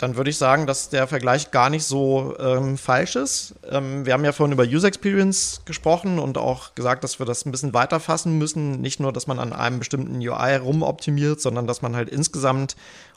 [0.03, 3.55] Dann würde ich sagen, dass der Vergleich gar nicht so ähm, falsch ist.
[3.71, 7.45] Ähm, wir haben ja vorhin über User Experience gesprochen und auch gesagt, dass wir das
[7.45, 8.81] ein bisschen weiter fassen müssen.
[8.81, 12.75] Nicht nur, dass man an einem bestimmten UI rumoptimiert, sondern dass man halt insgesamt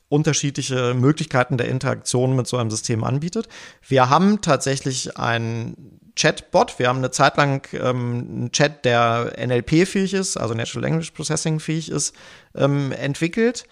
[0.08, 3.48] unterschiedliche Möglichkeiten der Interaktion mit so einem System anbietet.
[3.82, 6.78] Wir haben tatsächlich einen Chatbot.
[6.78, 11.58] Wir haben eine Zeit lang ähm, einen Chat, der NLP-fähig ist, also Natural Language Processing
[11.58, 12.14] fähig ist,
[12.54, 13.66] ähm, entwickelt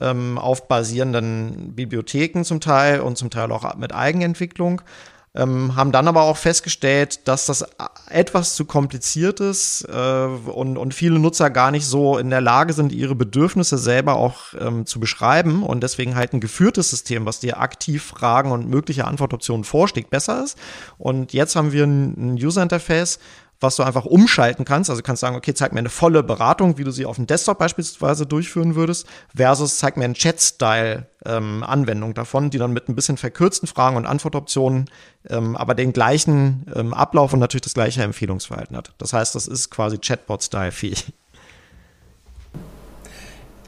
[0.00, 4.82] ähm, auf basierenden Bibliotheken zum Teil und zum Teil auch mit Eigenentwicklung.
[5.36, 7.66] Ähm, haben dann aber auch festgestellt, dass das
[8.08, 12.72] etwas zu kompliziert ist äh, und, und viele Nutzer gar nicht so in der Lage
[12.72, 17.40] sind, ihre Bedürfnisse selber auch ähm, zu beschreiben und deswegen halt ein geführtes System, was
[17.40, 20.56] dir aktiv Fragen und mögliche Antwortoptionen vorschlägt, besser ist.
[20.98, 23.18] Und jetzt haben wir ein, ein User-Interface,
[23.60, 24.90] was du einfach umschalten kannst.
[24.90, 27.26] Also du kannst sagen, okay, zeig mir eine volle Beratung, wie du sie auf dem
[27.26, 32.94] Desktop beispielsweise durchführen würdest, versus zeig mir eine Chat-Style-Anwendung ähm, davon, die dann mit ein
[32.94, 34.90] bisschen verkürzten Fragen und Antwortoptionen,
[35.28, 38.92] ähm, aber den gleichen ähm, Ablauf und natürlich das gleiche Empfehlungsverhalten hat.
[38.98, 41.12] Das heißt, das ist quasi Chatbot-Style-fähig.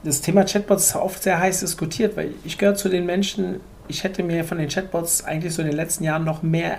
[0.04, 4.04] Das Thema Chatbots ist oft sehr heiß diskutiert, weil ich gehöre zu den Menschen, ich
[4.04, 6.78] hätte mir von den Chatbots eigentlich so in den letzten Jahren noch mehr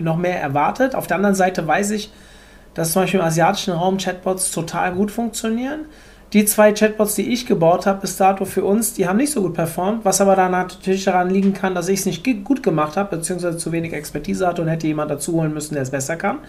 [0.00, 0.94] noch mehr erwartet.
[0.94, 2.10] Auf der anderen Seite weiß ich,
[2.74, 5.86] dass zum Beispiel im asiatischen Raum Chatbots total gut funktionieren.
[6.34, 9.40] Die zwei Chatbots, die ich gebaut habe bis dato für uns, die haben nicht so
[9.40, 12.98] gut performt, was aber dann natürlich daran liegen kann, dass ich es nicht gut gemacht
[12.98, 16.16] habe, beziehungsweise zu wenig Expertise hatte und hätte jemand dazu holen müssen, der es besser
[16.16, 16.40] kann.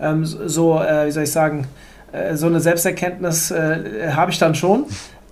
[0.00, 1.68] Ähm, so, äh, wie soll ich sagen,
[2.10, 4.86] äh, so eine Selbsterkenntnis äh, habe ich dann schon.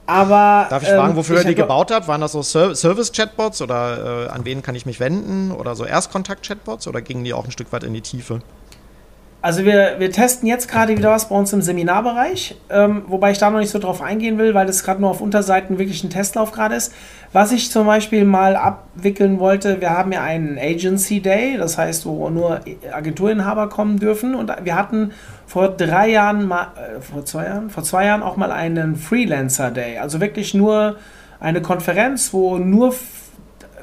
[0.07, 0.67] Aber.
[0.71, 2.09] Darf ich fragen, ähm, wofür ihr die gebaut habt?
[2.09, 5.51] Waren das so Service-Chatbots oder äh, an wen kann ich mich wenden?
[5.51, 8.41] Oder so Erstkontakt-Chatbots oder gingen die auch ein Stück weit in die Tiefe?
[9.47, 13.39] Also wir, wir testen jetzt gerade wieder was bei uns im Seminarbereich, ähm, wobei ich
[13.39, 16.11] da noch nicht so drauf eingehen will, weil das gerade nur auf Unterseiten wirklich ein
[16.11, 16.93] Testlauf gerade ist.
[17.33, 22.07] Was ich zum Beispiel mal abwickeln wollte, wir haben ja einen Agency Day, das heißt,
[22.07, 24.35] wo nur Agenturinhaber kommen dürfen.
[24.35, 25.13] Und wir hatten
[25.47, 29.71] vor drei Jahren, mal, äh, vor zwei Jahren, vor zwei Jahren auch mal einen Freelancer
[29.71, 29.99] Day.
[29.99, 30.97] Also wirklich nur
[31.39, 32.97] eine Konferenz, wo nur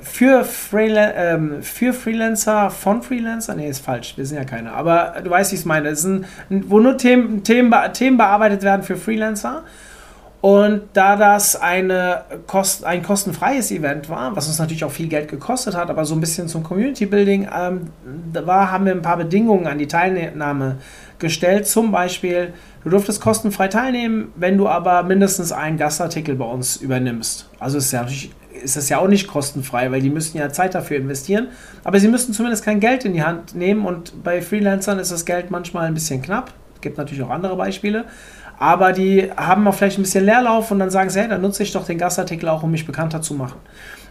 [0.03, 5.15] für, Freelan ähm, für Freelancer, von Freelancer, nee, ist falsch, wir sind ja keine, aber
[5.23, 5.89] du weißt, wie ich es meine.
[5.89, 6.25] Es ist ein,
[6.67, 9.63] wo nur Themen, Themen, Themen bearbeitet werden für Freelancer.
[10.43, 15.29] Und da das eine Kost, ein kostenfreies Event war, was uns natürlich auch viel Geld
[15.29, 17.91] gekostet hat, aber so ein bisschen zum Community Building ähm,
[18.33, 20.79] war, haben wir ein paar Bedingungen an die Teilnahme
[21.17, 21.65] gestellt.
[21.65, 22.51] Zum Beispiel,
[22.83, 27.49] du durftest kostenfrei teilnehmen, wenn du aber mindestens einen Gastartikel bei uns übernimmst.
[27.59, 28.31] Also ist ja natürlich
[28.63, 31.47] ist das ja auch nicht kostenfrei, weil die müssen ja Zeit dafür investieren.
[31.83, 35.25] Aber sie müssen zumindest kein Geld in die Hand nehmen und bei Freelancern ist das
[35.25, 36.53] Geld manchmal ein bisschen knapp.
[36.75, 38.05] Es gibt natürlich auch andere Beispiele.
[38.59, 41.63] Aber die haben auch vielleicht ein bisschen Leerlauf und dann sagen sie, hey, dann nutze
[41.63, 43.59] ich doch den Gastartikel auch, um mich bekannter zu machen.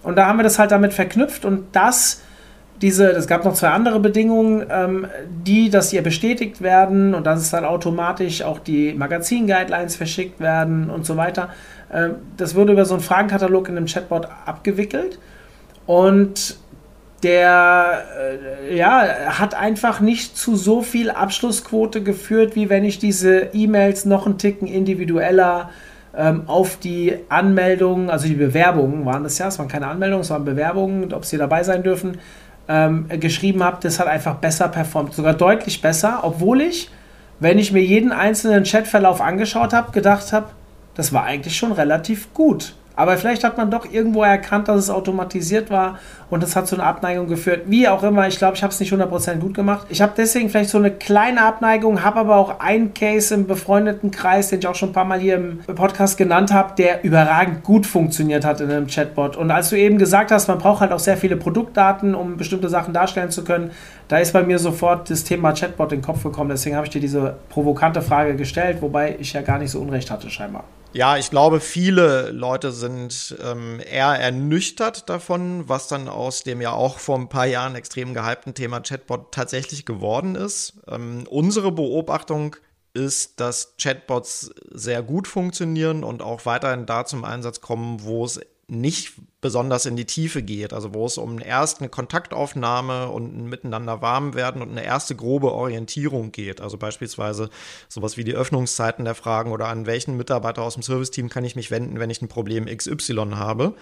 [0.02, 2.22] Und da haben wir das halt damit verknüpft und das
[2.82, 7.40] diese, es gab noch zwei andere Bedingungen, ähm, die, dass ihr bestätigt werden und dass
[7.40, 11.50] es dann automatisch auch die Magazin-Guidelines verschickt werden und so weiter.
[11.92, 15.18] Ähm, das wurde über so einen Fragenkatalog in einem Chatbot abgewickelt.
[15.87, 16.57] Und
[17.22, 18.02] der
[18.68, 24.05] äh, ja, hat einfach nicht zu so viel Abschlussquote geführt, wie wenn ich diese E-Mails
[24.05, 25.70] noch einen Ticken individueller
[26.16, 30.31] ähm, auf die Anmeldungen, also die Bewerbungen waren das ja, es waren keine Anmeldungen, es
[30.31, 32.18] waren Bewerbungen, ob sie dabei sein dürfen,
[32.68, 36.90] ähm, geschrieben habe, das hat einfach besser performt, sogar deutlich besser, obwohl ich,
[37.40, 40.46] wenn ich mir jeden einzelnen Chatverlauf angeschaut habe, gedacht habe,
[40.94, 42.74] das war eigentlich schon relativ gut.
[42.94, 45.98] Aber vielleicht hat man doch irgendwo erkannt, dass es automatisiert war
[46.31, 47.62] und das hat zu einer Abneigung geführt.
[47.66, 49.87] Wie auch immer, ich glaube, ich habe es nicht 100% gut gemacht.
[49.88, 54.11] Ich habe deswegen vielleicht so eine kleine Abneigung, habe aber auch einen Case im befreundeten
[54.11, 57.62] Kreis, den ich auch schon ein paar Mal hier im Podcast genannt habe, der überragend
[57.64, 59.37] gut funktioniert hat in einem Chatbot.
[59.37, 62.68] Und als du eben gesagt hast, man braucht halt auch sehr viele Produktdaten, um bestimmte
[62.68, 63.70] Sachen darstellen zu können,
[64.12, 66.51] da ist bei mir sofort das Thema Chatbot in den Kopf gekommen.
[66.51, 70.11] Deswegen habe ich dir diese provokante Frage gestellt, wobei ich ja gar nicht so Unrecht
[70.11, 70.64] hatte, scheinbar.
[70.92, 76.72] Ja, ich glaube, viele Leute sind ähm, eher ernüchtert davon, was dann aus dem ja
[76.72, 80.75] auch vor ein paar Jahren extrem gehypten Thema Chatbot tatsächlich geworden ist.
[80.90, 82.57] Ähm, unsere Beobachtung
[82.92, 88.38] ist, dass Chatbots sehr gut funktionieren und auch weiterhin da zum Einsatz kommen, wo es
[88.68, 93.48] nicht besonders in die Tiefe geht, also wo es um eine erste Kontaktaufnahme und ein
[93.48, 96.61] Miteinander warm werden und eine erste grobe Orientierung geht.
[96.61, 97.51] Also beispielsweise
[97.88, 101.57] sowas wie die Öffnungszeiten der Fragen oder an welchen Mitarbeiter aus dem Serviceteam kann ich
[101.57, 103.75] mich wenden, wenn ich ein Problem XY habe.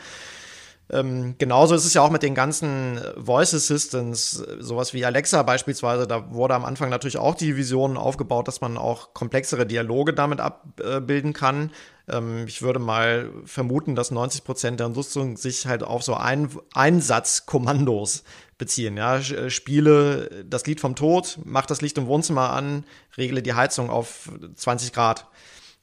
[0.93, 6.07] Ähm, genauso ist es ja auch mit den ganzen Voice Assistants, sowas wie Alexa beispielsweise.
[6.09, 10.41] Da wurde am Anfang natürlich auch die Vision aufgebaut, dass man auch komplexere Dialoge damit
[10.41, 11.71] abbilden kann.
[12.09, 16.51] Ähm, ich würde mal vermuten, dass 90 Prozent der Nutzung sich halt auf so ein
[16.75, 18.25] Einsatzkommandos
[18.59, 18.97] beziehen.
[18.97, 22.85] Ja, äh, spiele das Lied vom Tod, mach das Licht im Wohnzimmer an,
[23.17, 25.29] regle die Heizung auf 20 Grad.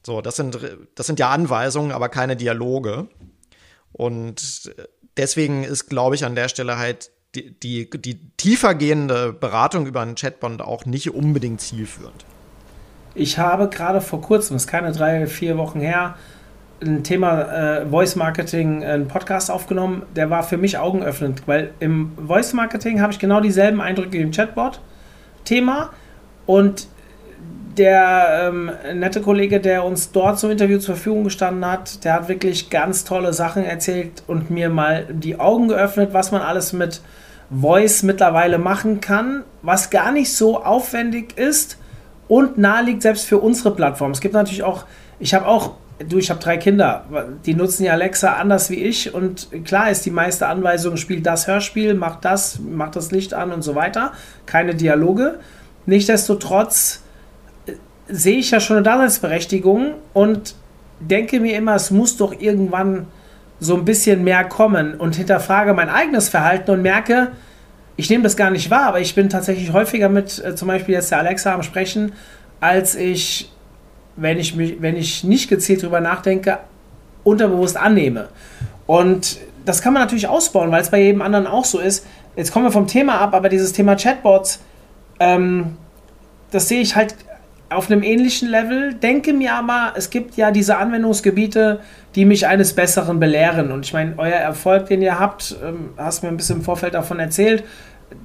[0.02, 0.58] So, das sind,
[0.94, 3.08] das sind ja Anweisungen, aber keine Dialoge.
[3.92, 4.72] Und
[5.16, 10.14] deswegen ist, glaube ich, an der Stelle halt die, die, die tiefergehende Beratung über einen
[10.14, 12.24] Chatbot auch nicht unbedingt zielführend.
[13.14, 16.16] Ich habe gerade vor kurzem, das ist keine drei, vier Wochen her,
[16.80, 17.40] ein Thema
[17.80, 23.00] äh, Voice Marketing, einen Podcast aufgenommen, der war für mich augenöffnend, weil im Voice Marketing
[23.00, 25.90] habe ich genau dieselben Eindrücke wie im Chatbot-Thema
[26.46, 26.86] und
[27.78, 32.28] der ähm, nette Kollege, der uns dort zum Interview zur Verfügung gestanden hat, der hat
[32.28, 37.00] wirklich ganz tolle Sachen erzählt und mir mal die Augen geöffnet, was man alles mit
[37.50, 41.78] Voice mittlerweile machen kann, was gar nicht so aufwendig ist
[42.26, 44.10] und naheliegt selbst für unsere Plattform.
[44.10, 44.84] Es gibt natürlich auch,
[45.18, 45.74] ich habe auch,
[46.06, 47.04] du, ich habe drei Kinder,
[47.46, 51.46] die nutzen ja Alexa anders wie ich und klar ist die meiste Anweisung, spiel das
[51.46, 54.12] Hörspiel, mach das, mach das Licht an und so weiter.
[54.44, 55.38] Keine Dialoge.
[55.86, 57.02] Nichtsdestotrotz
[58.08, 60.54] sehe ich ja schon eine Daseinsberechtigung und
[61.00, 63.06] denke mir immer, es muss doch irgendwann
[63.60, 67.32] so ein bisschen mehr kommen und hinterfrage mein eigenes Verhalten und merke,
[67.96, 70.94] ich nehme das gar nicht wahr, aber ich bin tatsächlich häufiger mit äh, zum Beispiel
[70.94, 72.12] jetzt der Alexa am Sprechen,
[72.60, 73.50] als ich,
[74.16, 76.58] wenn ich, mich, wenn ich nicht gezielt drüber nachdenke,
[77.24, 78.28] unterbewusst annehme.
[78.86, 82.06] Und das kann man natürlich ausbauen, weil es bei jedem anderen auch so ist.
[82.36, 84.60] Jetzt kommen wir vom Thema ab, aber dieses Thema Chatbots,
[85.18, 85.76] ähm,
[86.52, 87.16] das sehe ich halt
[87.70, 91.80] auf einem ähnlichen Level, denke mir aber, es gibt ja diese Anwendungsgebiete,
[92.14, 93.70] die mich eines Besseren belehren.
[93.70, 96.94] Und ich meine, euer Erfolg, den ihr habt, ähm, hast mir ein bisschen im Vorfeld
[96.94, 97.64] davon erzählt,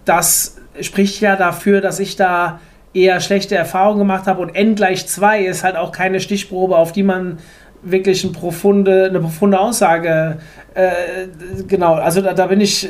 [0.05, 2.59] das spricht ja dafür, dass ich da
[2.93, 4.41] eher schlechte Erfahrungen gemacht habe.
[4.41, 7.39] Und n gleich 2 ist halt auch keine Stichprobe, auf die man
[7.81, 10.37] wirklich eine profunde, eine profunde Aussage,
[10.73, 11.27] äh,
[11.67, 12.89] genau, also da, da bin ich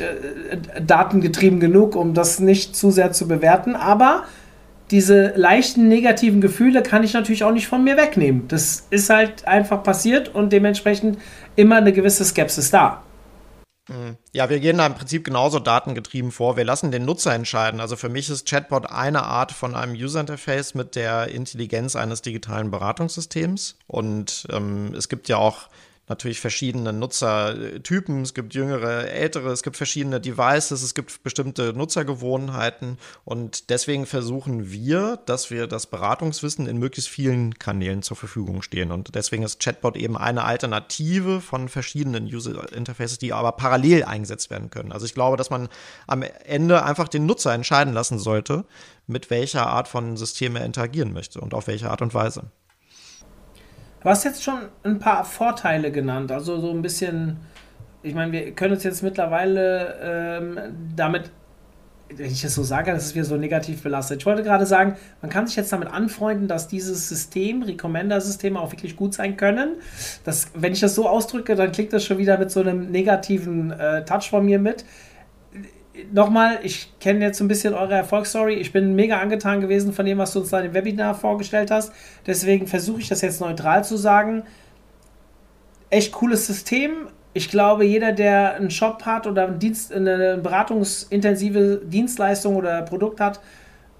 [0.80, 4.24] datengetrieben genug, um das nicht zu sehr zu bewerten, aber
[4.90, 8.48] diese leichten negativen Gefühle kann ich natürlich auch nicht von mir wegnehmen.
[8.48, 11.18] Das ist halt einfach passiert und dementsprechend
[11.56, 13.02] immer eine gewisse Skepsis da.
[13.88, 14.16] Mhm.
[14.32, 16.56] Ja, wir gehen da im Prinzip genauso datengetrieben vor.
[16.56, 17.80] Wir lassen den Nutzer entscheiden.
[17.80, 22.22] Also für mich ist Chatbot eine Art von einem User Interface mit der Intelligenz eines
[22.22, 23.76] digitalen Beratungssystems.
[23.86, 25.68] Und ähm, es gibt ja auch
[26.08, 28.22] natürlich verschiedene Nutzertypen.
[28.22, 32.98] Es gibt jüngere, ältere, es gibt verschiedene Devices, es gibt bestimmte Nutzergewohnheiten.
[33.24, 38.90] Und deswegen versuchen wir, dass wir das Beratungswissen in möglichst vielen Kanälen zur Verfügung stehen.
[38.90, 44.50] Und deswegen ist Chatbot eben eine Alternative von verschiedenen User Interfaces, die aber parallel eingesetzt
[44.50, 44.92] werden können.
[44.92, 45.68] Also ich glaube, dass man
[46.06, 48.64] am Ende einfach den Nutzer entscheiden lassen sollte,
[49.06, 52.50] mit welcher Art von System er interagieren möchte und auf welche Art und Weise.
[54.04, 57.38] Du hast jetzt schon ein paar Vorteile genannt, also so ein bisschen,
[58.02, 60.58] ich meine, wir können uns jetzt mittlerweile ähm,
[60.94, 61.30] damit,
[62.14, 64.20] wenn ich das so sage, das ist wieder so negativ belastet.
[64.20, 68.72] Ich wollte gerade sagen, man kann sich jetzt damit anfreunden, dass dieses System, Recommender-Systeme auch
[68.72, 69.76] wirklich gut sein können.
[70.22, 73.70] Das, wenn ich das so ausdrücke, dann klingt das schon wieder mit so einem negativen
[73.70, 74.84] äh, Touch von mir mit
[76.12, 78.54] nochmal, ich kenne jetzt ein bisschen eure Erfolgsstory.
[78.54, 81.92] Ich bin mega angetan gewesen von dem, was du uns da im Webinar vorgestellt hast.
[82.26, 84.44] Deswegen versuche ich das jetzt neutral zu sagen.
[85.90, 87.08] Echt cooles System.
[87.32, 93.20] Ich glaube, jeder, der einen Shop hat oder einen Dienst, eine beratungsintensive Dienstleistung oder Produkt
[93.20, 93.40] hat,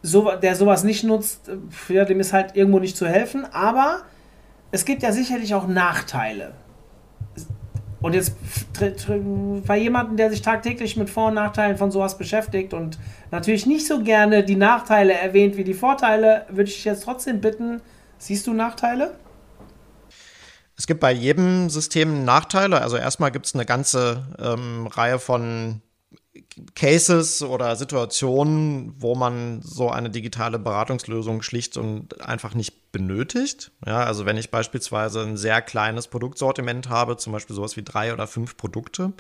[0.03, 1.51] so, der sowas nicht nutzt,
[1.89, 3.47] ja, dem ist halt irgendwo nicht zu helfen.
[3.53, 4.03] Aber
[4.71, 6.53] es gibt ja sicherlich auch Nachteile.
[8.05, 8.37] Und jetzt
[9.67, 12.99] bei jemandem, der sich tagtäglich mit Vor- und Nachteilen von sowas beschäftigt und
[13.31, 17.81] natürlich nicht so gerne die Nachteile erwähnt wie die Vorteile, würde ich jetzt trotzdem bitten,
[18.19, 19.15] siehst du Nachteile?
[20.77, 22.83] Es gibt bei jedem System Nachteile.
[22.83, 25.81] Also erstmal gibt es eine ganze ähm, Reihe von
[26.75, 33.71] Cases oder Situationen, wo man so eine digitale Beratungslösung schlicht und einfach nicht benötigt.
[33.87, 38.13] Ja, also wenn ich beispielsweise ein sehr kleines Produktsortiment habe, zum Beispiel sowas wie drei
[38.13, 39.13] oder fünf Produkte,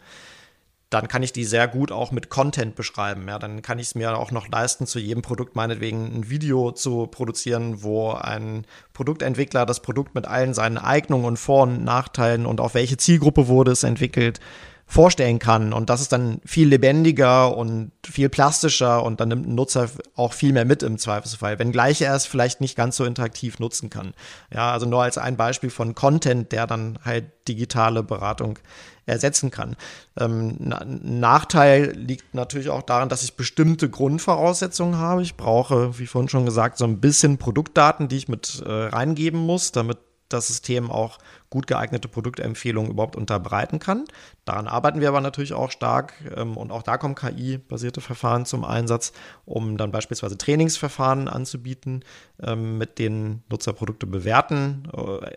[0.90, 3.26] dann kann ich die sehr gut auch mit Content beschreiben.
[3.28, 6.70] Ja, dann kann ich es mir auch noch leisten, zu jedem Produkt meinetwegen ein Video
[6.70, 12.46] zu produzieren, wo ein Produktentwickler das Produkt mit allen seinen Eignungen und Vor- und Nachteilen
[12.46, 14.40] und auf welche Zielgruppe wurde es entwickelt,
[14.86, 15.72] vorstellen kann.
[15.72, 20.32] Und das ist dann viel lebendiger und viel plastischer und dann nimmt ein Nutzer auch
[20.32, 24.12] viel mehr mit im Zweifelsfall, wenngleich er es vielleicht nicht ganz so interaktiv nutzen kann.
[24.52, 28.58] Ja, also nur als ein Beispiel von Content, der dann halt digitale Beratung
[29.06, 29.76] ersetzen kann.
[30.18, 35.22] Ähm, ein Nachteil liegt natürlich auch daran, dass ich bestimmte Grundvoraussetzungen habe.
[35.22, 39.40] Ich brauche, wie vorhin schon gesagt, so ein bisschen Produktdaten, die ich mit äh, reingeben
[39.40, 41.18] muss, damit das System auch
[41.54, 44.06] gut geeignete Produktempfehlungen überhaupt unterbreiten kann.
[44.44, 48.64] Daran arbeiten wir aber natürlich auch stark ähm, und auch da kommen KI-basierte Verfahren zum
[48.64, 49.12] Einsatz,
[49.44, 52.04] um dann beispielsweise Trainingsverfahren anzubieten,
[52.42, 54.88] ähm, mit denen Nutzer Produkte bewerten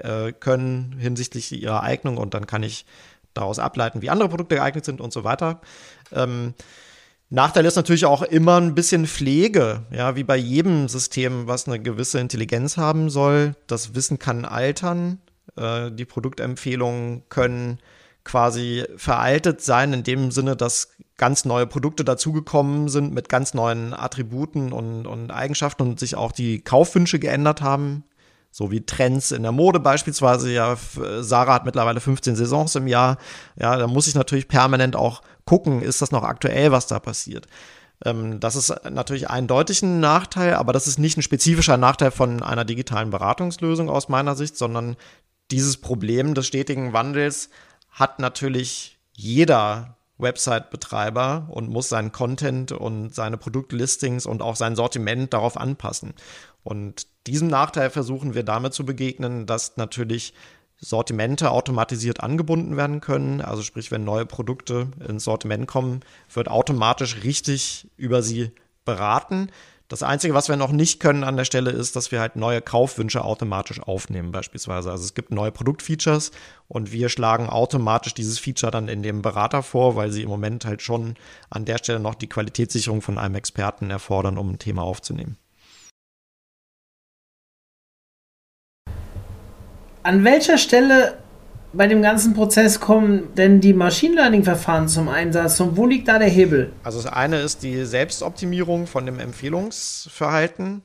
[0.02, 2.88] äh, können hinsichtlich ihrer Eignung und dann kann ich
[3.36, 5.62] daraus ableiten, wie andere Produkte geeignet sind und so weiter.
[6.12, 6.56] Ähm,
[7.30, 11.80] Nachteil ist natürlich auch immer ein bisschen Pflege, ja, wie bei jedem System, was eine
[11.80, 13.54] gewisse Intelligenz haben soll.
[13.68, 15.20] Das Wissen kann altern,
[15.58, 17.80] äh, die Produktempfehlungen können
[18.24, 23.94] quasi veraltet sein, in dem Sinne, dass ganz neue Produkte dazugekommen sind mit ganz neuen
[23.94, 28.04] Attributen und, und Eigenschaften und sich auch die Kaufwünsche geändert haben.
[28.52, 30.52] So wie Trends in der Mode beispielsweise.
[30.52, 30.78] Ja,
[31.20, 33.18] Sarah hat mittlerweile 15 Saisons im Jahr.
[33.60, 37.48] Ja, da muss ich natürlich permanent auch gucken, ist das noch aktuell, was da passiert.
[38.06, 42.44] Ähm, das ist natürlich eindeutig ein Nachteil, aber das ist nicht ein spezifischer Nachteil von
[42.44, 44.98] einer digitalen Beratungslösung aus meiner Sicht, sondern
[45.52, 47.50] dieses Problem des stetigen Wandels
[47.90, 55.34] hat natürlich jeder Website-Betreiber und muss seinen Content und seine Produktlistings und auch sein Sortiment
[55.34, 56.14] darauf anpassen.
[56.64, 60.34] Und diesem Nachteil versuchen wir damit zu begegnen, dass natürlich
[60.80, 63.42] Sortimente automatisiert angebunden werden können.
[63.42, 68.52] Also sprich, wenn neue Produkte ins Sortiment kommen, wird automatisch richtig über sie
[68.86, 69.50] beraten.
[69.90, 72.62] Das Einzige, was wir noch nicht können an der Stelle, ist, dass wir halt neue
[72.62, 74.92] Kaufwünsche automatisch aufnehmen, beispielsweise.
[74.92, 76.32] Also es gibt neue Produktfeatures
[76.68, 80.66] und wir schlagen automatisch dieses Feature dann in dem Berater vor, weil sie im Moment
[80.66, 81.16] halt schon
[81.50, 85.38] an der Stelle noch die Qualitätssicherung von einem Experten erfordern, um ein Thema aufzunehmen.
[90.04, 91.18] An welcher Stelle
[91.78, 96.18] bei dem ganzen Prozess kommen denn die Machine Learning-Verfahren zum Einsatz und wo liegt da
[96.18, 96.74] der Hebel?
[96.84, 100.82] Also das eine ist die Selbstoptimierung von dem Empfehlungsverhalten.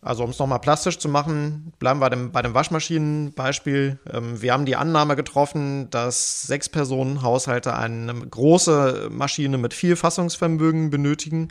[0.00, 4.00] Also um es nochmal plastisch zu machen, bleiben wir dem, bei dem Waschmaschinenbeispiel.
[4.12, 9.94] Ähm, wir haben die Annahme getroffen, dass sechs Personen Haushalte eine große Maschine mit viel
[9.94, 11.48] Fassungsvermögen benötigen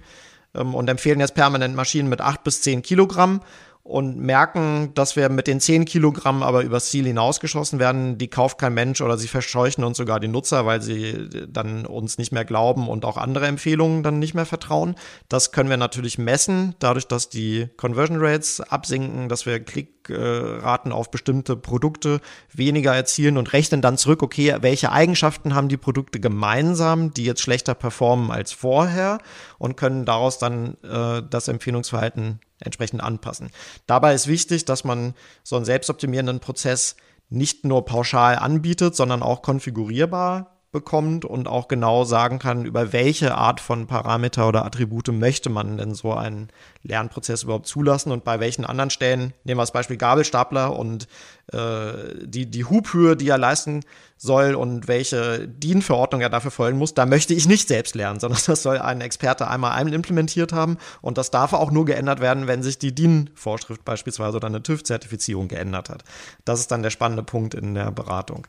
[0.54, 3.42] ähm, und empfehlen jetzt permanent Maschinen mit acht bis zehn Kilogramm
[3.84, 8.18] und merken, dass wir mit den 10 Kilogramm aber übers Ziel hinausgeschossen werden.
[8.20, 12.18] Die kauft kein Mensch oder sie verscheuchen uns sogar die Nutzer, weil sie dann uns
[12.20, 14.96] nicht mehr glauben und auch andere Empfehlungen dann nicht mehr vertrauen.
[15.30, 21.10] Das können wir natürlich messen, dadurch, dass die Conversion Rates absinken, dass wir Klickraten auf
[21.10, 22.22] bestimmte Produkte
[22.54, 27.42] weniger erzielen und rechnen dann zurück, okay, welche Eigenschaften haben die Produkte gemeinsam, die jetzt
[27.42, 29.18] schlechter performen als vorher
[29.58, 33.49] und können daraus dann äh, das Empfehlungsverhalten entsprechend anpassen.
[33.88, 36.95] Dabei ist wichtig, dass man so einen selbstoptimierenden Prozess
[37.30, 43.36] nicht nur pauschal anbietet, sondern auch konfigurierbar bekommt und auch genau sagen kann, über welche
[43.36, 46.50] Art von Parameter oder Attribute möchte man denn so einen
[46.84, 51.08] Lernprozess überhaupt zulassen und bei welchen anderen Stellen, nehmen wir das Beispiel Gabelstapler und
[51.52, 51.92] äh,
[52.24, 53.82] die, die Hubhöhe, die er leisten
[54.16, 58.40] soll und welche DIN-Verordnung er dafür folgen muss, da möchte ich nicht selbst lernen, sondern
[58.46, 62.48] das soll ein Experte einmal einmal implementiert haben und das darf auch nur geändert werden,
[62.48, 66.06] wenn sich die DIN-Vorschrift beispielsweise oder eine TÜV-Zertifizierung geändert hat.
[66.46, 68.48] Das ist dann der spannende Punkt in der Beratung.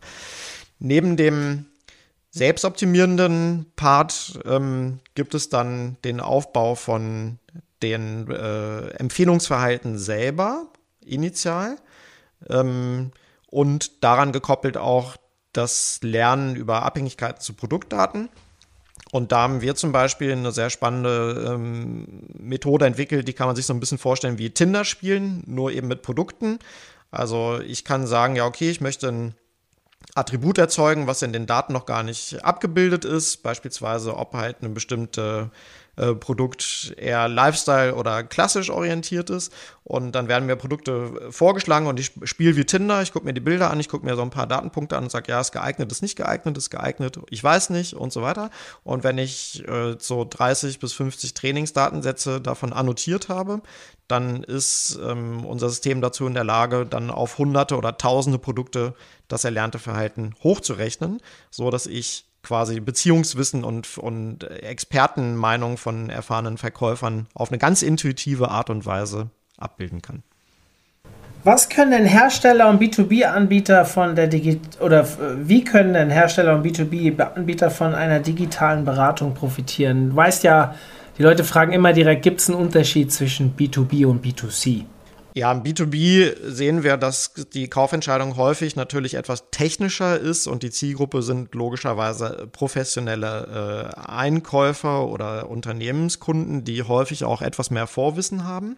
[0.79, 1.67] Neben dem
[2.33, 7.39] selbstoptimierenden Part ähm, gibt es dann den Aufbau von
[7.83, 10.69] den äh, Empfehlungsverhalten selber
[11.05, 11.77] initial
[12.49, 13.13] ähm,
[13.49, 15.17] und daran gekoppelt auch
[15.53, 18.31] das Lernen über Abhängigkeiten zu Produktdaten.
[19.11, 23.57] Und da haben wir zum Beispiel eine sehr spannende ähm, Methode entwickelt, die kann man
[23.57, 26.59] sich so ein bisschen vorstellen wie Tinder spielen, nur eben mit Produkten.
[27.11, 29.35] Also ich kann sagen, ja, okay, ich möchte ein
[30.15, 34.71] Attribut erzeugen, was in den Daten noch gar nicht abgebildet ist, beispielsweise ob halt eine
[34.71, 35.51] bestimmte
[35.97, 39.53] äh, Produkt eher Lifestyle oder klassisch orientiert ist.
[39.85, 43.03] Und dann werden mir Produkte vorgeschlagen und ich spiele wie Tinder.
[43.03, 45.11] Ich gucke mir die Bilder an, ich gucke mir so ein paar Datenpunkte an und
[45.11, 48.51] sage, ja, ist geeignet, ist nicht geeignet, ist geeignet, ich weiß nicht und so weiter.
[48.85, 53.61] Und wenn ich äh, so 30 bis 50 Trainingsdatensätze davon annotiert habe,
[54.09, 58.95] dann ist ähm, unser System dazu in der Lage, dann auf hunderte oder tausende Produkte
[59.29, 61.21] das erlernte Verhalten hochzurechnen,
[61.51, 68.51] so dass ich quasi Beziehungswissen und, und Expertenmeinung von erfahrenen Verkäufern auf eine ganz intuitive
[68.51, 70.23] Art und Weise abbilden kann.
[71.45, 75.05] Was können denn Hersteller und B2B-Anbieter von der Digi oder
[75.39, 80.11] wie können denn Hersteller und B2B-Anbieter von einer digitalen Beratung profitieren?
[80.11, 80.77] Du weißt ja,
[81.19, 84.85] die Leute fragen immer direkt, gibt es einen Unterschied zwischen B2B und B2C?
[85.35, 90.71] Ja, im B2B sehen wir, dass die Kaufentscheidung häufig natürlich etwas technischer ist und die
[90.71, 98.77] Zielgruppe sind logischerweise professionelle äh, Einkäufer oder Unternehmenskunden, die häufig auch etwas mehr Vorwissen haben.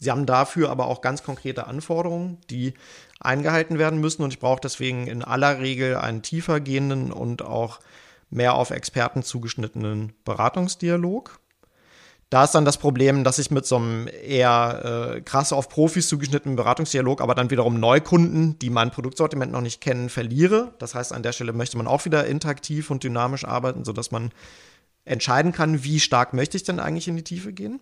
[0.00, 2.74] Sie haben dafür aber auch ganz konkrete Anforderungen, die
[3.20, 7.78] eingehalten werden müssen und ich brauche deswegen in aller Regel einen tiefer gehenden und auch
[8.30, 11.38] mehr auf Experten zugeschnittenen Beratungsdialog.
[12.32, 16.08] Da ist dann das Problem, dass ich mit so einem eher äh, krass auf Profis
[16.08, 20.72] zugeschnittenen Beratungsdialog, aber dann wiederum Neukunden, die mein Produktsortiment noch nicht kennen, verliere.
[20.78, 24.30] Das heißt, an der Stelle möchte man auch wieder interaktiv und dynamisch arbeiten, sodass man
[25.04, 27.80] entscheiden kann, wie stark möchte ich denn eigentlich in die Tiefe gehen.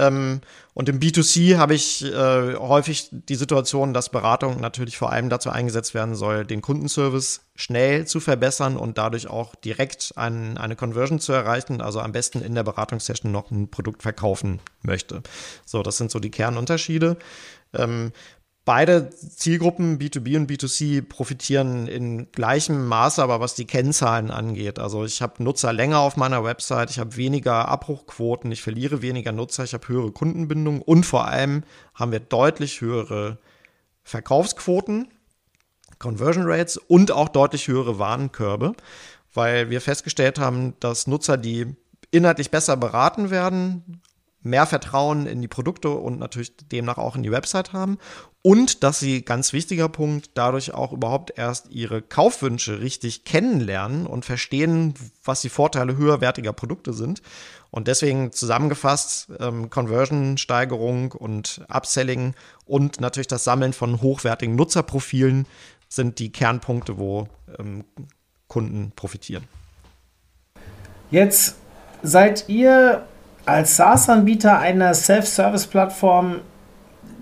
[0.00, 0.40] Ähm,
[0.72, 5.50] und im B2C habe ich äh, häufig die Situation, dass Beratung natürlich vor allem dazu
[5.50, 11.20] eingesetzt werden soll, den Kundenservice schnell zu verbessern und dadurch auch direkt ein, eine Conversion
[11.20, 15.22] zu erreichen, also am besten in der Beratungssession noch ein Produkt verkaufen möchte.
[15.66, 17.18] So, das sind so die Kernunterschiede.
[17.74, 18.12] Ähm,
[18.66, 24.78] Beide Zielgruppen, B2B und B2C, profitieren in gleichem Maße, aber was die Kennzahlen angeht.
[24.78, 29.32] Also ich habe Nutzer länger auf meiner Website, ich habe weniger Abbruchquoten, ich verliere weniger
[29.32, 33.38] Nutzer, ich habe höhere Kundenbindung und vor allem haben wir deutlich höhere
[34.02, 35.08] Verkaufsquoten,
[35.98, 38.74] Conversion Rates und auch deutlich höhere Warenkörbe,
[39.32, 41.76] weil wir festgestellt haben, dass Nutzer, die
[42.10, 44.02] inhaltlich besser beraten werden,
[44.42, 47.98] mehr Vertrauen in die Produkte und natürlich demnach auch in die Website haben
[48.42, 54.24] und dass sie, ganz wichtiger Punkt, dadurch auch überhaupt erst ihre Kaufwünsche richtig kennenlernen und
[54.24, 57.20] verstehen, was die Vorteile höherwertiger Produkte sind.
[57.70, 62.34] Und deswegen zusammengefasst, ähm, Conversion-Steigerung und Upselling
[62.64, 65.46] und natürlich das Sammeln von hochwertigen Nutzerprofilen
[65.88, 67.28] sind die Kernpunkte, wo
[67.58, 67.84] ähm,
[68.48, 69.44] Kunden profitieren.
[71.10, 71.56] Jetzt
[72.02, 73.04] seid ihr
[73.44, 76.40] als SaaS-Anbieter einer Self-Service-Plattform,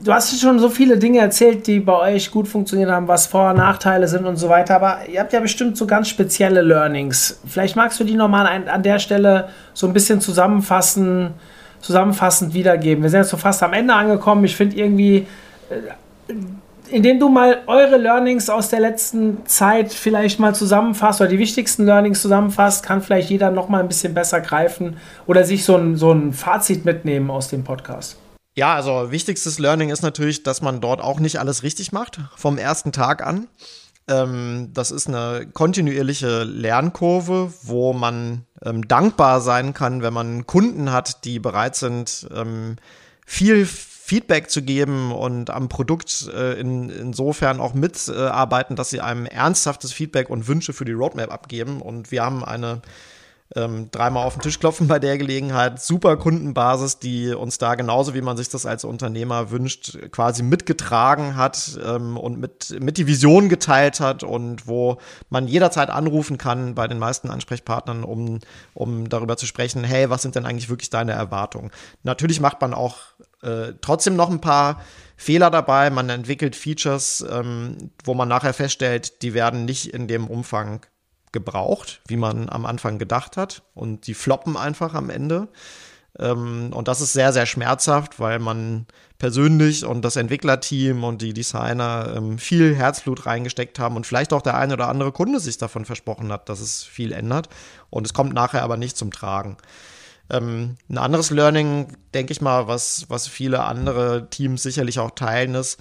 [0.03, 3.51] du hast schon so viele Dinge erzählt, die bei euch gut funktioniert haben, was Vor-
[3.51, 7.41] und Nachteile sind und so weiter, aber ihr habt ja bestimmt so ganz spezielle Learnings.
[7.47, 11.35] Vielleicht magst du die nochmal an der Stelle so ein bisschen zusammenfassen,
[11.81, 13.03] zusammenfassend wiedergeben?
[13.03, 14.45] Wir sind jetzt so fast am Ende angekommen.
[14.45, 15.27] Ich finde irgendwie,
[15.71, 16.35] äh,
[16.91, 21.85] indem du mal eure Learnings aus der letzten Zeit vielleicht mal zusammenfasst oder die wichtigsten
[21.85, 24.97] Learnings zusammenfasst, kann vielleicht jeder noch mal ein bisschen besser greifen
[25.27, 28.17] oder sich so ein, so ein Fazit mitnehmen aus dem Podcast.
[28.59, 32.59] Ja, also wichtigstes Learning ist natürlich, dass man dort auch nicht alles richtig macht, vom
[32.59, 33.47] ersten Tag an.
[34.09, 40.91] Ähm, das ist eine kontinuierliche Lernkurve, wo man ähm, dankbar sein kann, wenn man Kunden
[40.91, 42.79] hat, die bereit sind, ähm,
[43.25, 49.27] viel Feedback zu geben und am Produkt äh, in, insofern auch mitarbeiten, dass sie einem
[49.27, 51.81] ernsthaftes Feedback und Wünsche für die Roadmap abgeben.
[51.81, 52.83] Und wir haben eine
[53.57, 55.81] ähm, dreimal auf den Tisch klopfen bei der Gelegenheit.
[55.81, 61.37] Super Kundenbasis, die uns da genauso wie man sich das als Unternehmer wünscht, quasi mitgetragen
[61.37, 64.99] hat ähm, und mit, mit die Vision geteilt hat und wo
[65.31, 68.41] man jederzeit anrufen kann bei den meisten Ansprechpartnern, um,
[68.75, 71.71] um darüber zu sprechen, hey, was sind denn eigentlich wirklich deine Erwartungen?
[72.03, 72.97] Natürlich macht man auch
[73.43, 74.83] äh, trotzdem noch ein paar
[75.17, 75.89] Fehler dabei.
[75.91, 80.81] Man entwickelt Features, ähm, wo man nachher feststellt, die werden nicht in dem Umfang
[81.33, 83.62] gebraucht, wie man am Anfang gedacht hat.
[83.74, 85.49] Und die floppen einfach am Ende.
[86.18, 88.87] Ähm, und das ist sehr, sehr schmerzhaft, weil man
[89.18, 94.43] persönlich und das Entwicklerteam und die Designer ähm, viel Herzblut reingesteckt haben und vielleicht auch
[94.43, 97.49] der eine oder andere Kunde sich davon versprochen hat, dass es viel ändert.
[97.91, 99.57] Und es kommt nachher aber nicht zum Tragen.
[100.31, 105.55] Ähm, ein anderes Learning, denke ich mal, was, was viele andere Teams sicherlich auch teilen,
[105.55, 105.81] ist,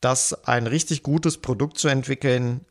[0.00, 2.64] dass ein richtig gutes Produkt zu entwickeln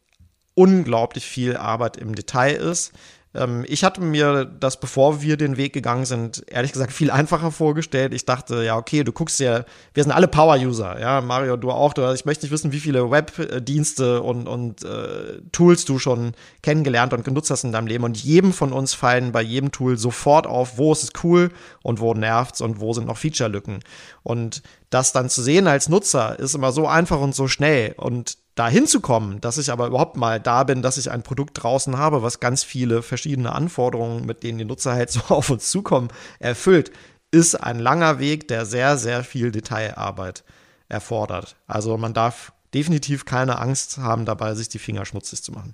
[0.54, 2.94] unglaublich viel Arbeit im Detail ist.
[3.34, 7.52] Ähm, ich hatte mir das, bevor wir den Weg gegangen sind, ehrlich gesagt viel einfacher
[7.52, 8.14] vorgestellt.
[8.14, 11.94] Ich dachte, ja, okay, du guckst ja, wir sind alle Power-User, ja, Mario, du auch.
[11.94, 17.14] Du, ich möchte nicht wissen, wie viele Webdienste und, und äh, Tools du schon kennengelernt
[17.14, 18.04] und genutzt hast in deinem Leben.
[18.04, 21.52] Und jedem von uns fallen bei jedem Tool sofort auf, wo ist es cool
[21.84, 23.80] und wo nervt es und wo sind noch Feature-Lücken.
[24.24, 27.94] Und das dann zu sehen als Nutzer ist immer so einfach und so schnell.
[27.96, 31.98] Und da hinzukommen, dass ich aber überhaupt mal da bin, dass ich ein Produkt draußen
[31.98, 36.10] habe, was ganz viele verschiedene Anforderungen, mit denen die Nutzer halt so auf uns zukommen,
[36.40, 36.92] erfüllt,
[37.32, 40.44] ist ein langer Weg, der sehr, sehr viel Detailarbeit
[40.90, 41.56] erfordert.
[41.68, 45.74] Also man darf definitiv keine Angst haben dabei, sich die Finger schmutzig zu machen.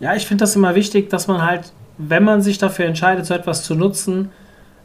[0.00, 3.34] Ja, ich finde das immer wichtig, dass man halt, wenn man sich dafür entscheidet, so
[3.34, 4.30] etwas zu nutzen,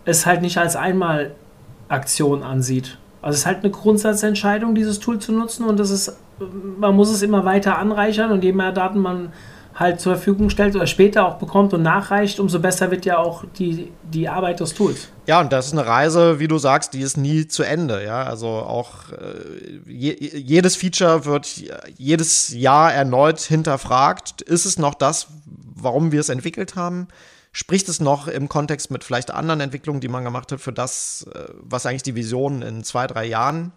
[0.06, 2.98] es halt nicht als Einmalaktion ansieht.
[3.22, 7.10] Also es ist halt eine Grundsatzentscheidung, dieses Tool zu nutzen und das ist man muss
[7.10, 9.34] es immer weiter anreichern und je mehr Daten man
[9.76, 13.44] halt zur Verfügung stellt oder später auch bekommt und nachreicht, umso besser wird ja auch
[13.58, 15.10] die, die Arbeit des Tools.
[15.26, 18.04] Ja, und das ist eine Reise, wie du sagst, die ist nie zu Ende.
[18.04, 21.64] Ja, also auch äh, je, jedes Feature wird
[21.98, 24.42] jedes Jahr erneut hinterfragt.
[24.42, 27.08] Ist es noch das, warum wir es entwickelt haben?
[27.52, 31.26] Spricht es noch im Kontext mit vielleicht anderen Entwicklungen, die man gemacht hat, für das,
[31.34, 33.72] äh, was eigentlich die Vision in zwei, drei Jahren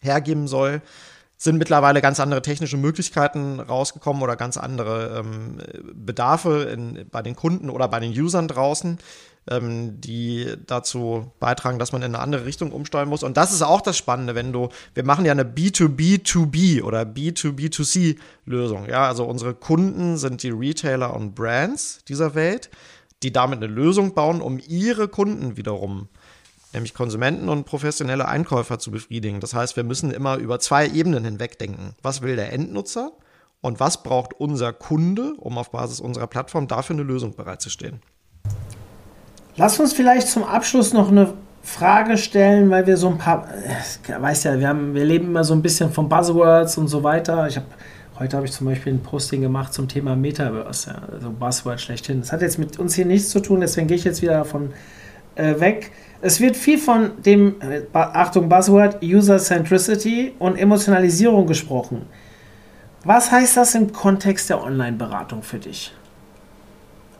[0.00, 0.80] hergeben soll?
[1.42, 5.58] Sind mittlerweile ganz andere technische Möglichkeiten rausgekommen oder ganz andere ähm,
[5.92, 8.98] Bedarfe in, bei den Kunden oder bei den Usern draußen,
[9.50, 13.24] ähm, die dazu beitragen, dass man in eine andere Richtung umsteuern muss.
[13.24, 18.18] Und das ist auch das Spannende, wenn du, wir machen ja eine B2B2B oder B2B2C
[18.46, 18.88] Lösung.
[18.88, 22.70] Ja, also unsere Kunden sind die Retailer und Brands dieser Welt,
[23.24, 26.21] die damit eine Lösung bauen, um ihre Kunden wiederum äh,
[26.72, 29.40] nämlich Konsumenten und professionelle Einkäufer zu befriedigen.
[29.40, 31.94] Das heißt, wir müssen immer über zwei Ebenen hinweg denken.
[32.02, 33.12] Was will der Endnutzer
[33.60, 38.00] und was braucht unser Kunde, um auf Basis unserer Plattform dafür eine Lösung bereitzustellen?
[39.56, 44.20] Lass uns vielleicht zum Abschluss noch eine Frage stellen, weil wir so ein paar, äh,
[44.20, 47.46] weißt ja, wir, haben, wir leben immer so ein bisschen von Buzzwords und so weiter.
[47.46, 47.66] Ich habe
[48.18, 52.20] heute habe ich zum Beispiel ein Posting gemacht zum Thema Metaverse, ja, also Buzzword schlechthin.
[52.20, 54.72] Das hat jetzt mit uns hier nichts zu tun, deswegen gehe ich jetzt wieder davon
[55.34, 55.92] äh, weg.
[56.24, 62.06] Es wird viel von dem, äh, Achtung, Buzzword, User Centricity und Emotionalisierung gesprochen.
[63.04, 65.92] Was heißt das im Kontext der Online-Beratung für dich?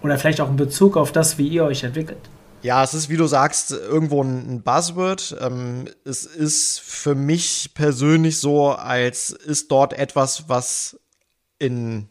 [0.02, 2.30] Oder vielleicht auch in Bezug auf das, wie ihr euch entwickelt?
[2.62, 5.36] Ja, es ist, wie du sagst, irgendwo ein Buzzword.
[5.40, 11.00] Ähm, es ist für mich persönlich so, als ist dort etwas, was
[11.58, 12.08] in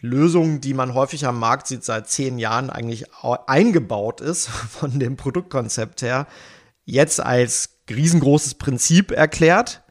[0.00, 3.06] Lösung, die man häufig am Markt sieht, seit zehn Jahren eigentlich
[3.46, 6.26] eingebaut ist von dem Produktkonzept her,
[6.84, 9.82] jetzt als riesengroßes Prinzip erklärt.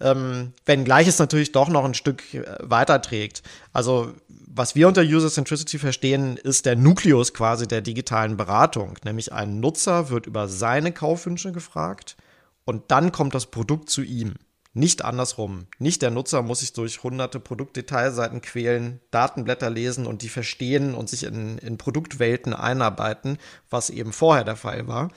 [0.00, 3.42] Ähm, wenngleich es natürlich doch noch ein Stück äh, weiter trägt.
[3.72, 8.98] Also, was wir unter User Centricity verstehen, ist der Nukleus quasi der digitalen Beratung.
[9.04, 12.16] Nämlich ein Nutzer wird über seine Kaufwünsche gefragt
[12.64, 14.34] und dann kommt das Produkt zu ihm.
[14.76, 15.68] Nicht andersrum.
[15.78, 21.08] Nicht der Nutzer muss sich durch hunderte Produktdetailseiten quälen, Datenblätter lesen und die verstehen und
[21.08, 23.38] sich in, in Produktwelten einarbeiten,
[23.70, 25.10] was eben vorher der Fall war.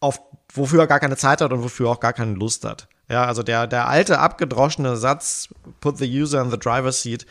[0.00, 0.20] auf
[0.52, 2.88] wofür er gar keine Zeit hat und wofür er auch gar keine Lust hat.
[3.08, 5.48] Ja, also der, der alte abgedroschene Satz,
[5.80, 7.26] put the user in the driver's seat,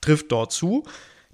[0.00, 0.84] trifft dort zu.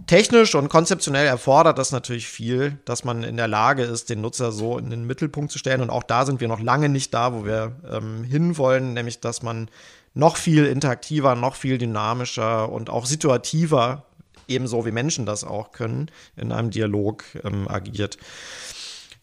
[0.07, 4.51] Technisch und konzeptionell erfordert das natürlich viel, dass man in der Lage ist, den Nutzer
[4.51, 5.81] so in den Mittelpunkt zu stellen.
[5.81, 9.43] Und auch da sind wir noch lange nicht da, wo wir ähm, hinwollen, nämlich dass
[9.43, 9.69] man
[10.13, 14.05] noch viel interaktiver, noch viel dynamischer und auch situativer,
[14.49, 18.19] ebenso wie Menschen das auch können, in einem Dialog ähm, agiert.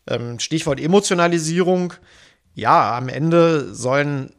[0.07, 1.93] Ähm, Stichwort Emotionalisierung.
[2.55, 4.33] Ja, am Ende sollen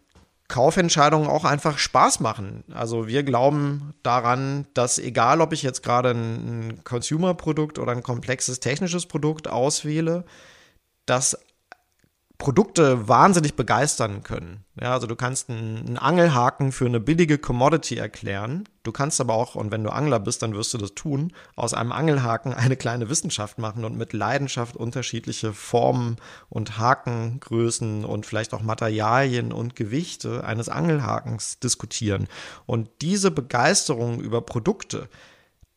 [0.52, 2.62] Kaufentscheidungen auch einfach Spaß machen.
[2.74, 8.60] Also wir glauben daran, dass egal, ob ich jetzt gerade ein Consumer-Produkt oder ein komplexes
[8.60, 10.24] technisches Produkt auswähle,
[11.06, 11.38] dass
[12.42, 14.64] Produkte wahnsinnig begeistern können.
[14.80, 18.64] Ja, also du kannst einen, Angelhaken für eine billige Commodity erklären.
[18.82, 21.72] Du kannst aber auch, und wenn du Angler bist, dann wirst du das tun, aus
[21.72, 26.16] einem Angelhaken eine kleine Wissenschaft machen und mit Leidenschaft unterschiedliche Formen
[26.48, 32.26] und Hakengrößen und vielleicht auch Materialien und Gewichte eines Angelhakens diskutieren.
[32.66, 35.08] Und diese Begeisterung über Produkte,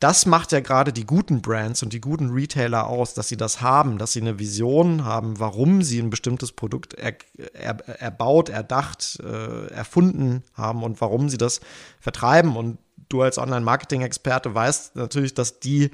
[0.05, 3.61] das macht ja gerade die guten Brands und die guten Retailer aus, dass sie das
[3.61, 7.15] haben, dass sie eine Vision haben, warum sie ein bestimmtes Produkt er,
[7.53, 11.59] er, erbaut, erdacht, äh, erfunden haben und warum sie das
[11.99, 12.55] vertreiben.
[12.55, 12.77] Und
[13.09, 15.89] du als Online-Marketing-Experte weißt natürlich, dass die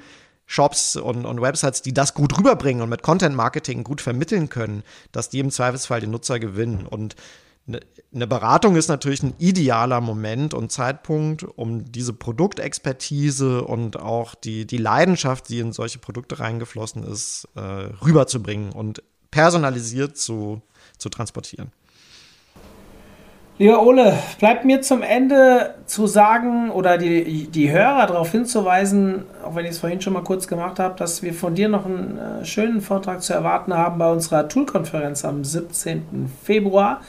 [0.45, 4.83] Shops und, und, Websites, die das gut rüberbringen und mit Content-Marketing gut vermitteln können,
[5.13, 6.85] dass die im Zweifelsfall den Nutzer gewinnen.
[6.85, 7.15] Und
[7.67, 14.65] eine Beratung ist natürlich ein idealer Moment und Zeitpunkt, um diese Produktexpertise und auch die,
[14.65, 20.61] die Leidenschaft, die in solche Produkte reingeflossen ist, äh, rüberzubringen und personalisiert zu,
[20.97, 21.71] zu transportieren.
[23.61, 29.55] Lieber Ole, bleibt mir zum Ende zu sagen oder die, die Hörer darauf hinzuweisen, auch
[29.55, 32.17] wenn ich es vorhin schon mal kurz gemacht habe, dass wir von dir noch einen
[32.17, 36.31] äh, schönen Vortrag zu erwarten haben bei unserer Tool-Konferenz am 17.
[36.43, 37.01] Februar.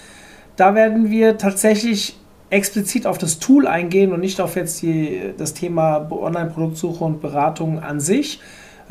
[0.57, 2.17] Da werden wir tatsächlich
[2.51, 7.81] explizit auf das Tool eingehen und nicht auf jetzt die, das Thema Online-Produktsuche und Beratung
[7.81, 8.41] an sich.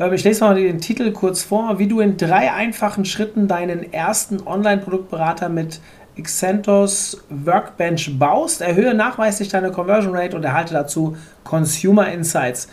[0.00, 3.92] Ähm, ich lese mal den Titel kurz vor, wie du in drei einfachen Schritten deinen
[3.92, 5.80] ersten Online-Produktberater mit
[6.16, 8.60] Excentos Workbench baust.
[8.60, 12.68] Erhöhe nachweislich deine Conversion Rate und erhalte dazu Consumer Insights.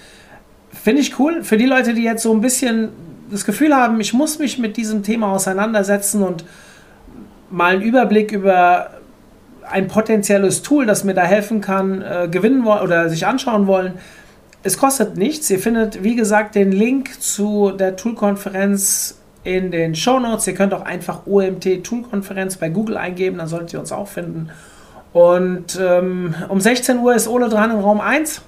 [0.72, 1.44] Finde ich cool.
[1.44, 2.90] Für die Leute, die jetzt so ein bisschen
[3.32, 6.44] das Gefühl haben, ich muss mich mit diesem Thema auseinandersetzen und
[7.50, 8.92] mal einen Überblick über
[9.70, 13.94] ein potenzielles Tool, das mir da helfen kann, äh, gewinnen wollen oder sich anschauen wollen.
[14.64, 15.50] Es kostet nichts.
[15.50, 20.48] Ihr findet, wie gesagt, den Link zu der Tool-Konferenz in den Show Notes.
[20.48, 24.50] Ihr könnt auch einfach OMT Tool-Konferenz bei Google eingeben, dann solltet ihr uns auch finden.
[25.14, 28.42] Und ähm, um 16 Uhr ist Ole dran in Raum 1.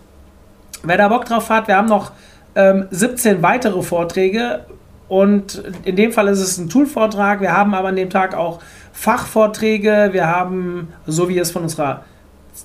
[0.83, 2.11] Wer da Bock drauf hat, wir haben noch
[2.55, 4.65] ähm, 17 weitere Vorträge.
[5.11, 7.41] Und in dem Fall ist es ein Tool-Vortrag.
[7.41, 8.61] Wir haben aber an dem Tag auch
[8.93, 12.05] Fachvorträge, wir haben, so wie es von unserer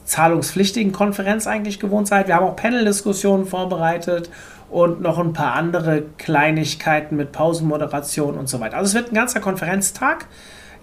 [0.05, 4.31] zahlungspflichtigen Konferenz eigentlich gewohnt seid, wir haben auch Panel-Diskussionen vorbereitet
[4.71, 8.77] und noch ein paar andere Kleinigkeiten mit Pausenmoderation und so weiter.
[8.77, 10.27] Also es wird ein ganzer Konferenztag.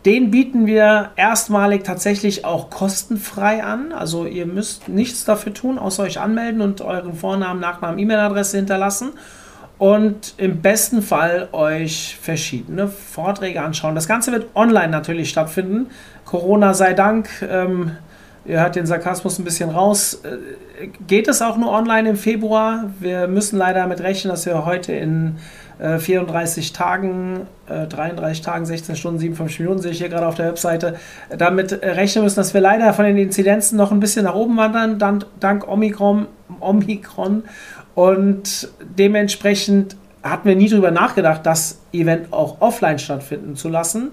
[0.06, 3.94] Den bieten wir erstmalig tatsächlich auch kostenfrei an.
[3.94, 9.14] Also ihr müsst nichts dafür tun, außer euch anmelden und euren Vornamen, Nachnamen, E-Mail-Adresse hinterlassen
[9.78, 13.96] und im besten Fall euch verschiedene Vorträge anschauen.
[13.96, 15.88] Das Ganze wird online natürlich stattfinden.
[16.26, 17.30] Corona sei Dank.
[17.42, 17.92] Ähm,
[18.46, 20.22] ihr hört den Sarkasmus ein bisschen raus.
[20.24, 22.92] Äh, geht es auch nur online im Februar?
[23.00, 25.38] Wir müssen leider damit rechnen, dass wir heute in
[25.80, 30.36] äh, 34 Tagen, äh, 33 Tagen, 16 Stunden, 57 Minuten, sehe ich hier gerade auf
[30.36, 30.96] der Webseite,
[31.36, 35.00] damit rechnen müssen, dass wir leider von den Inzidenzen noch ein bisschen nach oben wandern,
[35.00, 36.28] dank, dank Omikron,
[36.60, 37.44] Omikron
[37.96, 44.12] und dementsprechend hatten wir nie darüber nachgedacht, das Event auch offline stattfinden zu lassen,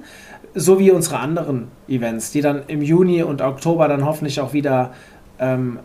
[0.54, 4.92] so wie unsere anderen Events, die dann im Juni und Oktober dann hoffentlich auch wieder
[5.38, 5.78] ähm,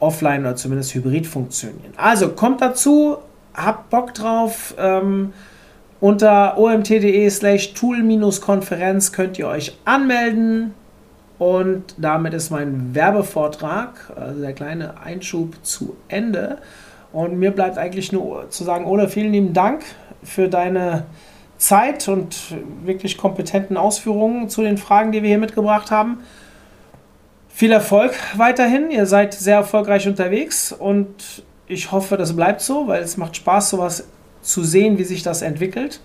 [0.00, 1.92] offline oder zumindest hybrid funktionieren.
[1.96, 3.18] Also kommt dazu,
[3.54, 4.74] habt Bock drauf.
[4.78, 5.32] Ähm,
[6.00, 10.74] unter omt.de slash tool-konferenz könnt ihr euch anmelden.
[11.38, 16.58] Und damit ist mein Werbevortrag, also der kleine Einschub, zu Ende.
[17.16, 19.82] Und mir bleibt eigentlich nur zu sagen, Ole, vielen lieben Dank
[20.22, 21.04] für deine
[21.56, 22.36] Zeit und
[22.84, 26.18] wirklich kompetenten Ausführungen zu den Fragen, die wir hier mitgebracht haben.
[27.48, 28.90] Viel Erfolg weiterhin.
[28.90, 33.70] Ihr seid sehr erfolgreich unterwegs und ich hoffe, das bleibt so, weil es macht Spaß,
[33.70, 34.06] sowas
[34.42, 36.00] zu sehen, wie sich das entwickelt.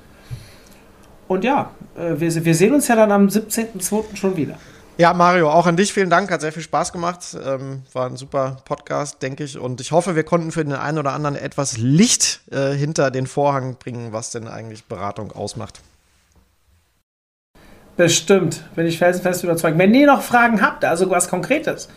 [1.27, 4.15] Und ja, äh, wir, wir sehen uns ja dann am 17.02.
[4.15, 4.57] schon wieder.
[4.97, 6.29] Ja, Mario, auch an dich vielen Dank.
[6.31, 7.19] Hat sehr viel Spaß gemacht.
[7.43, 9.57] Ähm, war ein super Podcast, denke ich.
[9.57, 13.25] Und ich hoffe, wir konnten für den einen oder anderen etwas Licht äh, hinter den
[13.25, 15.81] Vorhang bringen, was denn eigentlich Beratung ausmacht.
[17.97, 19.77] Bestimmt, bin ich felsenfest überzeugt.
[19.77, 21.89] Wenn ihr noch Fragen habt, also was Konkretes,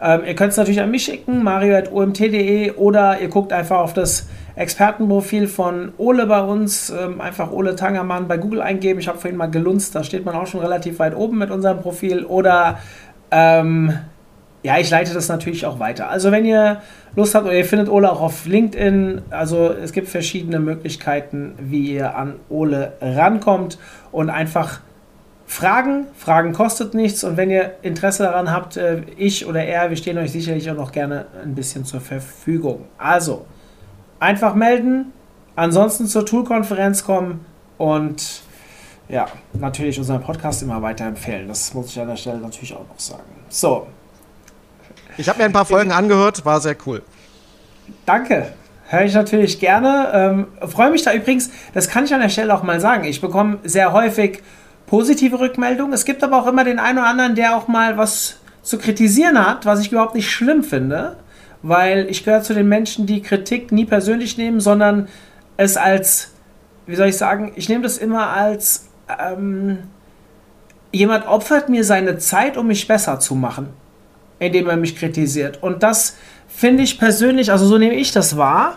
[0.00, 4.28] ähm, ihr könnt es natürlich an mich schicken, mario.omt.de oder ihr guckt einfach auf das
[4.54, 9.00] Expertenprofil von Ole bei uns, ähm, einfach Ole Tangermann bei Google eingeben.
[9.00, 11.80] Ich habe vorhin mal gelunzt, da steht man auch schon relativ weit oben mit unserem
[11.80, 12.24] Profil.
[12.24, 12.78] Oder
[13.30, 13.92] ähm,
[14.62, 16.08] ja, ich leite das natürlich auch weiter.
[16.10, 16.80] Also wenn ihr
[17.16, 21.92] Lust habt oder ihr findet Ole auch auf LinkedIn, also es gibt verschiedene Möglichkeiten, wie
[21.92, 23.78] ihr an Ole rankommt
[24.12, 24.80] und einfach
[25.48, 26.06] Fragen.
[26.14, 30.18] Fragen kostet nichts und wenn ihr Interesse daran habt, äh, ich oder er, wir stehen
[30.18, 32.84] euch sicherlich auch noch gerne ein bisschen zur Verfügung.
[32.98, 33.46] Also,
[34.20, 35.12] einfach melden,
[35.56, 37.46] ansonsten zur Tool-Konferenz kommen
[37.78, 38.42] und
[39.08, 41.48] ja, natürlich unseren Podcast immer weiterempfehlen.
[41.48, 43.22] Das muss ich an der Stelle natürlich auch noch sagen.
[43.48, 43.86] So.
[45.16, 47.02] Ich habe mir ein paar Folgen angehört, war sehr cool.
[48.04, 48.52] Danke.
[48.90, 50.10] Höre ich natürlich gerne.
[50.12, 53.04] Ähm, Freue mich da übrigens, das kann ich an der Stelle auch mal sagen.
[53.04, 54.42] Ich bekomme sehr häufig
[54.88, 55.92] positive Rückmeldungen.
[55.92, 59.38] Es gibt aber auch immer den einen oder anderen, der auch mal was zu kritisieren
[59.38, 61.16] hat, was ich überhaupt nicht schlimm finde,
[61.62, 65.08] weil ich gehöre zu den Menschen, die Kritik nie persönlich nehmen, sondern
[65.56, 66.32] es als,
[66.86, 69.78] wie soll ich sagen, ich nehme das immer als ähm,
[70.92, 73.68] jemand opfert mir seine Zeit, um mich besser zu machen,
[74.38, 75.62] indem er mich kritisiert.
[75.62, 76.16] Und das
[76.48, 78.76] finde ich persönlich, also so nehme ich das wahr.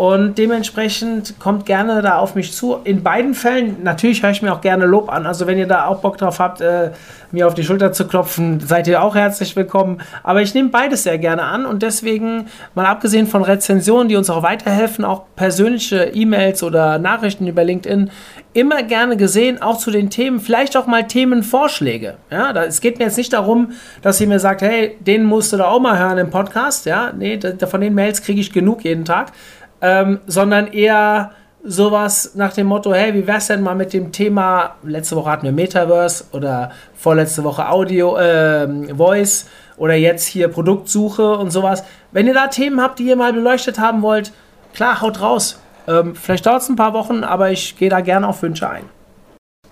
[0.00, 2.78] Und dementsprechend kommt gerne da auf mich zu.
[2.84, 5.26] In beiden Fällen, natürlich höre ich mir auch gerne Lob an.
[5.26, 6.92] Also wenn ihr da auch Bock drauf habt, äh,
[7.32, 10.00] mir auf die Schulter zu klopfen, seid ihr auch herzlich willkommen.
[10.22, 14.30] Aber ich nehme beides sehr gerne an und deswegen, mal abgesehen von Rezensionen, die uns
[14.30, 18.10] auch weiterhelfen, auch persönliche E-Mails oder Nachrichten über LinkedIn,
[18.54, 22.14] immer gerne gesehen, auch zu den Themen, vielleicht auch mal Themenvorschläge.
[22.30, 25.52] Ja, da, es geht mir jetzt nicht darum, dass ihr mir sagt, hey, den musst
[25.52, 26.86] du da auch mal hören im Podcast.
[26.86, 29.32] Ja, nee, da, von den Mails kriege ich genug jeden Tag
[29.80, 34.76] ähm, sondern eher sowas nach dem Motto, hey, wie wär's denn mal mit dem Thema,
[34.82, 41.36] letzte Woche hatten wir Metaverse oder vorletzte Woche Audio, äh, Voice oder jetzt hier Produktsuche
[41.36, 41.84] und sowas.
[42.12, 44.32] Wenn ihr da Themen habt, die ihr mal beleuchtet haben wollt,
[44.72, 45.60] klar, haut raus.
[45.86, 48.84] Ähm, vielleicht dauert es ein paar Wochen, aber ich gehe da gerne auf Wünsche ein.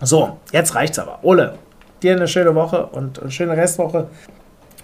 [0.00, 1.18] So, jetzt reicht's aber.
[1.22, 1.58] Ole,
[2.02, 4.08] dir eine schöne Woche und eine schöne Restwoche.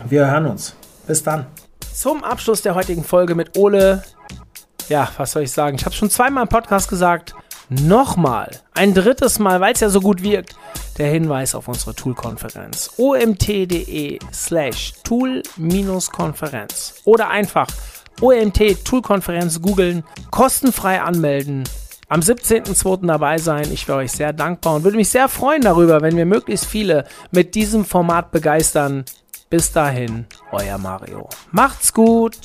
[0.04, 0.74] Wir hören uns.
[1.06, 1.46] Bis dann.
[1.92, 4.02] Zum Abschluss der heutigen Folge mit Ole
[4.88, 5.76] ja, was soll ich sagen?
[5.76, 7.34] Ich habe schon zweimal im Podcast gesagt.
[7.70, 10.54] Nochmal, ein drittes Mal, weil es ja so gut wirkt,
[10.98, 12.90] der Hinweis auf unsere Tool-Konferenz.
[12.98, 17.66] omt.de slash tool-konferenz oder einfach
[18.20, 21.64] OMT Tool-Konferenz googeln, kostenfrei anmelden,
[22.08, 23.06] am 17.02.
[23.06, 23.72] dabei sein.
[23.72, 27.06] Ich wäre euch sehr dankbar und würde mich sehr freuen darüber, wenn wir möglichst viele
[27.30, 29.04] mit diesem Format begeistern.
[29.50, 31.28] Bis dahin, euer Mario.
[31.50, 32.38] Macht's gut!